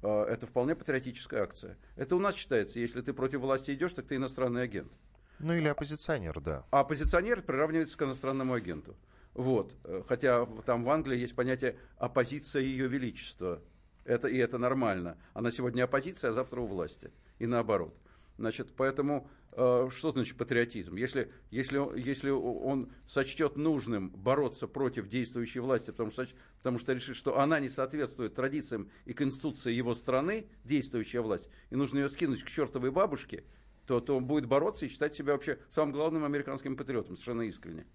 [0.03, 1.77] э, это вполне патриотическая акция.
[1.97, 4.93] Это у нас считается, если ты против власти идешь, так ты иностранный агент.
[5.39, 6.67] Ну или оппозиционер, да.
[6.71, 8.97] А оппозиционер приравнивается к иностранному агенту.
[9.35, 9.75] Вот.
[9.85, 13.63] Э, хотя там в Англии есть понятие оппозиция ее величества.
[14.05, 15.19] Это, и это нормально.
[15.35, 17.11] Она сегодня оппозиция, а завтра у власти.
[17.39, 17.95] И наоборот.
[18.39, 20.95] Значит, поэтому э, что значит патриотизм?
[20.95, 26.27] Если, если, если он сочтет нужным бороться против действующей власти, потому что,
[26.59, 31.77] потому что решит, что она не соответствует традициям и конституции его страны, действующая власть, и
[31.77, 33.43] нужно ее скинуть к чертовой бабушке,
[33.87, 37.87] то, то он будет бороться и считать себя вообще самым главным американским патриотом, совершенно искренне.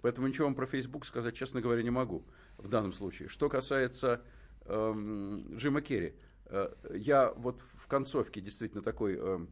[0.00, 2.24] Поэтому ничего вам про Facebook сказать, честно говоря, не могу
[2.56, 3.28] в данном случае.
[3.28, 4.22] Что касается
[4.68, 6.14] эм, Джима Керри,
[6.46, 9.16] э, я вот в концовке действительно такой...
[9.18, 9.46] Э,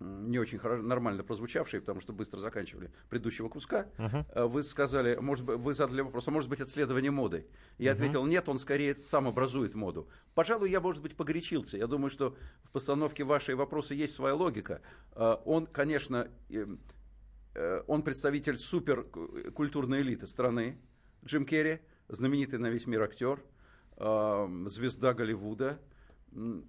[0.00, 4.48] не очень хорошо, нормально прозвучавший, потому что быстро заканчивали предыдущего куска, uh-huh.
[4.48, 7.46] вы сказали, может быть, вы задали вопрос, а может быть, отследование моды?
[7.78, 7.94] Я uh-huh.
[7.94, 10.08] ответил, нет, он скорее сам образует моду.
[10.34, 11.78] Пожалуй, я, может быть, погорячился.
[11.78, 14.82] Я думаю, что в постановке вашей вопроса есть своя логика.
[15.12, 20.78] Э, он, конечно, э, он представитель суперкультурной элиты страны,
[21.24, 23.42] Джим Керри, знаменитый на весь мир актер,
[23.96, 25.80] звезда Голливуда.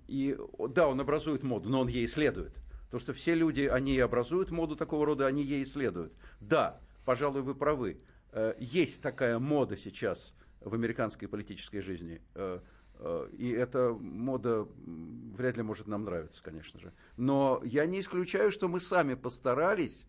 [0.07, 0.37] И
[0.69, 2.53] да, он образует моду, но он ей следует.
[2.85, 6.15] Потому что все люди, они образуют моду такого рода, они ей исследуют.
[6.39, 7.99] Да, пожалуй, вы правы.
[8.31, 12.21] Э, есть такая мода сейчас в американской политической жизни.
[12.35, 12.59] Э,
[12.99, 14.67] э, и эта мода
[15.35, 16.93] вряд ли может нам нравиться, конечно же.
[17.17, 20.05] Но я не исключаю, что мы сами постарались,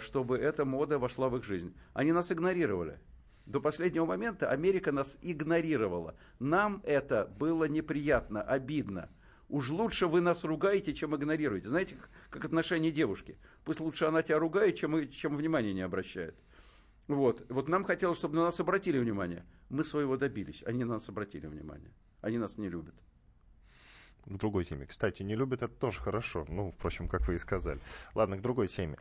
[0.00, 1.74] чтобы эта мода вошла в их жизнь.
[1.94, 3.00] Они нас игнорировали.
[3.46, 6.16] До последнего момента Америка нас игнорировала.
[6.38, 9.10] Нам это было неприятно, обидно–
[9.52, 11.68] уж лучше вы нас ругаете, чем игнорируете.
[11.68, 11.96] Знаете,
[12.30, 13.38] как, отношение девушки.
[13.64, 16.34] Пусть лучше она тебя ругает, чем, чем внимание не обращает.
[17.06, 17.44] Вот.
[17.50, 19.44] вот нам хотелось, чтобы на нас обратили внимание.
[19.68, 20.62] Мы своего добились.
[20.64, 21.92] Они на нас обратили внимание.
[22.22, 22.94] Они нас не любят.
[24.24, 24.86] К другой теме.
[24.86, 26.46] Кстати, не любят это тоже хорошо.
[26.48, 27.80] Ну, впрочем, как вы и сказали.
[28.14, 28.96] Ладно, к другой теме.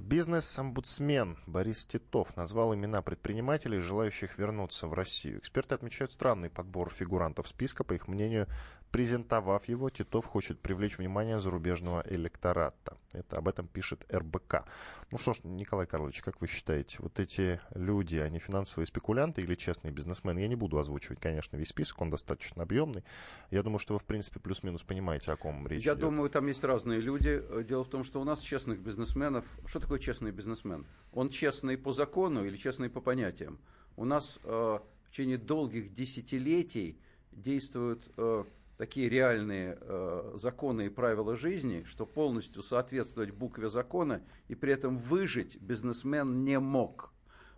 [0.00, 5.38] Бизнес-омбудсмен Борис Титов назвал имена предпринимателей, желающих вернуться в Россию.
[5.38, 7.82] Эксперты отмечают странный подбор фигурантов списка.
[7.82, 8.46] По их мнению,
[8.92, 12.98] презентовав его, Титов хочет привлечь внимание зарубежного электората.
[13.14, 14.66] Это об этом пишет РБК.
[15.10, 19.54] Ну что ж, Николай Карлович, как вы считаете, вот эти люди, они финансовые спекулянты или
[19.54, 20.40] честные бизнесмены?
[20.40, 23.02] Я не буду озвучивать, конечно, весь список, он достаточно объемный.
[23.50, 26.00] Я думаю, что вы, в принципе, плюс-минус понимаете, о ком речь Я идет.
[26.00, 27.42] думаю, там есть разные люди.
[27.64, 29.46] Дело в том, что у нас честных бизнесменов...
[29.66, 30.86] Что такое честный бизнесмен?
[31.12, 33.58] Он честный по закону или честный по понятиям?
[33.96, 37.00] У нас э, в течение долгих десятилетий
[37.32, 38.10] действуют...
[38.18, 38.44] Э,
[38.76, 44.96] такие реальные э, законы и правила жизни, что полностью соответствовать букве закона и при этом
[44.96, 47.12] выжить бизнесмен не мог.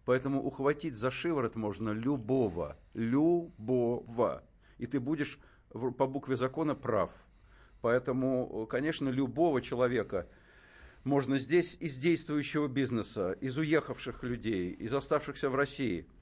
[0.05, 4.45] Поэтому ухватить за шиворот можно любого, любого.
[4.79, 5.39] И ты будешь
[5.71, 7.11] по букве закона прав.
[7.81, 10.29] Поэтому, конечно, любого человека
[11.05, 16.07] можно здесь из действующего бизнеса, из уехавших людей, из оставшихся в России–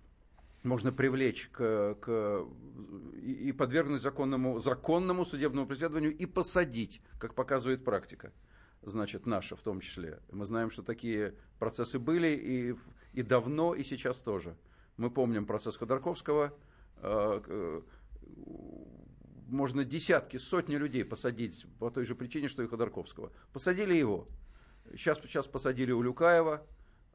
[0.62, 2.46] можно привлечь к, к,
[3.22, 8.32] и подвергнуть законному, законному судебному преследованию и посадить, как показывает практика,
[8.82, 10.20] значит, наша в том числе.
[10.30, 12.76] Мы знаем, что такие процессы были и,
[13.12, 14.56] и давно, и сейчас тоже.
[14.96, 16.56] Мы помним процесс Ходорковского,
[16.96, 17.82] э,
[19.48, 23.32] можно десятки, сотни людей посадить по той же причине, что и Ходорковского.
[23.52, 24.28] Посадили его.
[24.92, 26.66] Сейчас, сейчас посадили Улюкаева,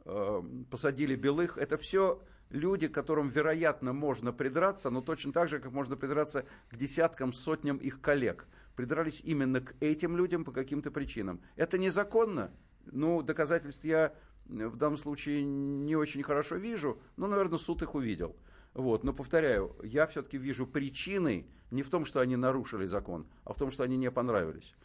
[0.05, 1.57] э, посадили Белых.
[1.57, 6.75] Это все люди, которым, вероятно, можно придраться, но точно так же, как можно придраться к
[6.75, 8.47] десяткам, сотням их коллег.
[8.75, 11.41] Придрались именно к этим людям по каким-то причинам.
[11.55, 12.51] Это незаконно?
[12.85, 14.13] Ну, доказательств я
[14.45, 18.35] в данном случае не очень хорошо вижу, но, наверное, суд их увидел.
[18.73, 19.03] Вот.
[19.03, 23.57] Но, повторяю, я все-таки вижу причины не в том, что они нарушили закон, а в
[23.57, 24.75] том, что они не понравились.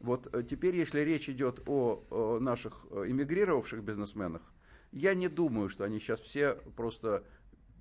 [0.00, 4.42] Вот э, теперь, если речь идет о, о наших э, эмигрировавших бизнесменах,
[4.92, 7.24] я не думаю, что они сейчас все просто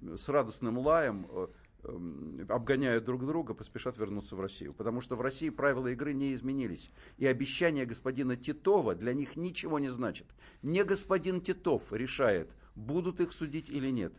[0.02, 1.48] с радостным лаем э,
[1.84, 4.74] эм, обгоняют друг друга, поспешат вернуться в Россию.
[4.74, 6.90] Потому что в России правила игры не изменились.
[7.18, 10.28] И обещание господина Титова для них ничего не значит.
[10.64, 14.14] Не господин Титов решает, будут их судить или нет.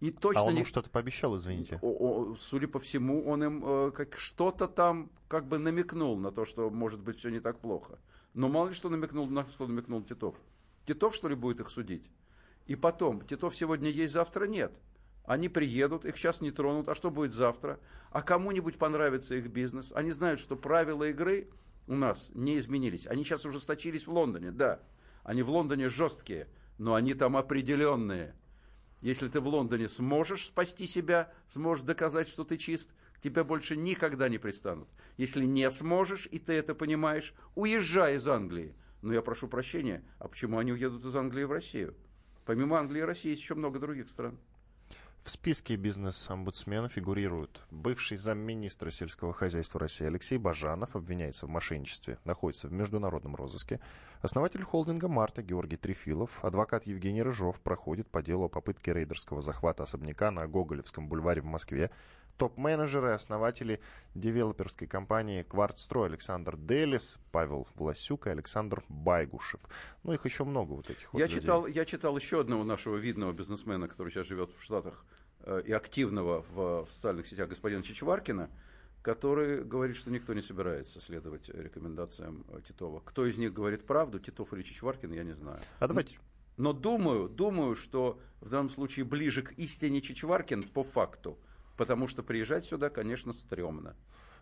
[0.00, 0.64] И точно а он не...
[0.64, 1.78] что-то пообещал, извините.
[1.80, 6.30] О, о, судя по всему, он им э, как что-то там как бы намекнул на
[6.32, 7.98] то, что может быть все не так плохо.
[8.34, 10.36] Но мало ли что намекнул, на что намекнул Титов.
[10.84, 12.10] Титов, что ли, будет их судить?
[12.66, 14.72] И потом, Титов сегодня есть, завтра нет.
[15.24, 17.80] Они приедут, их сейчас не тронут, а что будет завтра?
[18.10, 19.92] А кому-нибудь понравится их бизнес?
[19.94, 21.48] Они знают, что правила игры
[21.86, 23.06] у нас не изменились.
[23.06, 24.80] Они сейчас ужесточились в Лондоне, да.
[25.22, 26.48] Они в Лондоне жесткие,
[26.78, 28.34] но они там определенные.
[29.00, 32.90] Если ты в Лондоне сможешь спасти себя, сможешь доказать, что ты чист,
[33.22, 34.88] тебя больше никогда не пристанут.
[35.16, 38.74] Если не сможешь, и ты это понимаешь, уезжай из Англии.
[39.02, 41.94] Но я прошу прощения, а почему они уедут из Англии в Россию?
[42.44, 44.38] Помимо Англии и России есть еще много других стран.
[45.24, 52.68] В списке бизнес-омбудсмена фигурируют бывший замминистра сельского хозяйства России Алексей Бажанов, обвиняется в мошенничестве, находится
[52.68, 53.80] в международном розыске.
[54.20, 59.84] Основатель холдинга «Марта» Георгий Трефилов, адвокат Евгений Рыжов проходит по делу о попытке рейдерского захвата
[59.84, 61.90] особняка на Гоголевском бульваре в Москве
[62.36, 63.80] топ-менеджеры, основатели
[64.14, 69.60] девелоперской компании «Квартстрой» Александр Делис, Павел Власюк и Александр Байгушев.
[70.02, 71.40] Ну, их еще много вот этих вот я людей.
[71.40, 75.04] читал, я читал еще одного нашего видного бизнесмена, который сейчас живет в Штатах,
[75.40, 78.50] э, и активного в, в социальных сетях господина Чичваркина,
[79.02, 83.00] который говорит, что никто не собирается следовать рекомендациям Титова.
[83.00, 85.60] Кто из них говорит правду, Титов или Чичваркин, я не знаю.
[85.78, 86.18] А давайте
[86.56, 91.36] но думаю, думаю, что в данном случае ближе к истине Чичваркин по факту–
[91.76, 93.96] потому что приезжать сюда, конечно, стрёмно.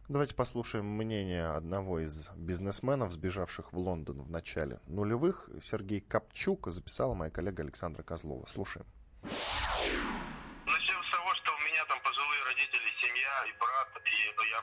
[0.08, 5.48] Давайте послушаем мнение одного из бизнесменов, сбежавших в Лондон в начале нулевых.
[5.60, 8.44] Сергей Копчук записала моя коллега Александра Козлова.
[8.46, 8.86] Слушаем.
[9.22, 14.16] Начнем с того, что у меня там пожилые родители, семья и брат, и
[14.50, 14.58] я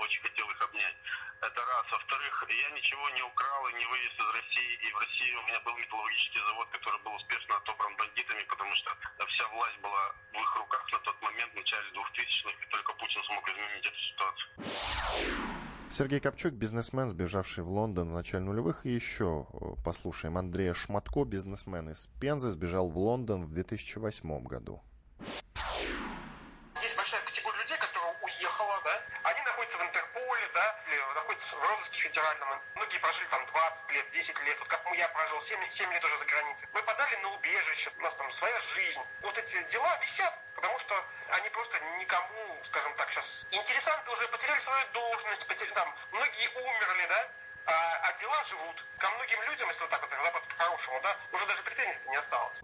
[0.00, 0.96] очень хотел их обнять.
[1.42, 1.86] Это раз.
[1.92, 4.72] Во-вторых, я ничего не украл и не вывез из России.
[4.86, 8.90] И в России у меня был металлургический завод, который был успешно отобран бандитами, потому что
[9.26, 13.22] вся власть была в их руках на тот момент, в начале 2000-х, и только Путин
[13.24, 14.48] смог изменить эту ситуацию.
[15.90, 18.86] Сергей Копчук, бизнесмен, сбежавший в Лондон в начале нулевых.
[18.86, 24.82] И еще э, послушаем Андрея Шматко, бизнесмен из Пензы, сбежал в Лондон в 2008 году.
[32.98, 34.58] Многие прожили там 20 лет, 10 лет.
[34.58, 36.68] Вот как я прожил 7, 7 лет уже за границей.
[36.72, 39.00] Мы подали на убежище, у нас там своя жизнь.
[39.22, 43.46] Вот эти дела висят, потому что они просто никому, скажем так, сейчас...
[43.52, 47.28] Интересанты уже потеряли свою должность, потеряли, там, многие умерли, да?
[47.66, 48.84] А, а дела живут.
[48.98, 52.58] Ко многим людям, если вот так вот работать по-хорошему, да, уже даже претензий не осталось.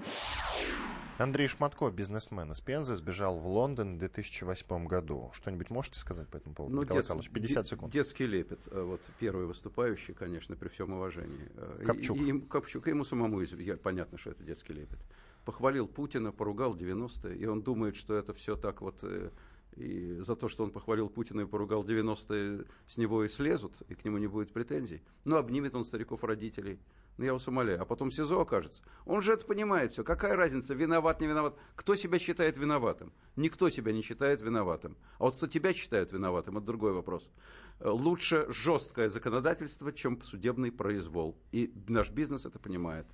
[1.18, 5.30] Андрей Шматко, бизнесмен из Пензы, сбежал в Лондон в 2008 году.
[5.32, 7.30] Что-нибудь можете сказать по этому поводу, ну, Николай дет, Николаевич?
[7.30, 7.92] 50 секунд.
[7.92, 8.66] Детский лепет.
[8.72, 11.52] Э, вот первый выступающий, конечно, при всем уважении.
[11.54, 12.16] Э, Копчук.
[12.18, 14.98] И, и, Копчук, ему самому я, понятно, что это детский лепет.
[15.44, 18.98] Похвалил Путина, поругал 90-е, и он думает, что это все так вот...
[19.02, 19.30] Э,
[19.76, 23.94] и за то, что он похвалил Путина и поругал 90-е, с него и слезут, и
[23.94, 25.02] к нему не будет претензий.
[25.24, 26.80] Ну, обнимет он стариков родителей–
[27.16, 28.82] ну, я вас умоляю, а потом СИЗО окажется.
[29.06, 30.02] Он же это понимает все.
[30.02, 31.54] Какая разница, виноват, не виноват?
[31.76, 33.12] Кто себя считает виноватым?
[33.36, 34.96] Никто себя не считает виноватым.
[35.18, 37.30] А вот кто тебя считает виноватым, это другой вопрос.
[37.78, 41.38] Э, лучше жесткое законодательство, чем судебный произвол.
[41.52, 43.06] И наш бизнес это понимает.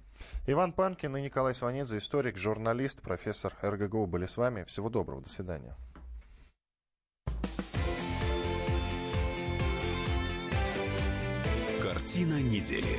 [0.47, 4.65] Иван Панкин и Николай Сванидзе, историк, журналист, профессор РГГУ были с вами.
[4.65, 5.77] Всего доброго, до свидания.
[11.83, 12.99] Картина недели.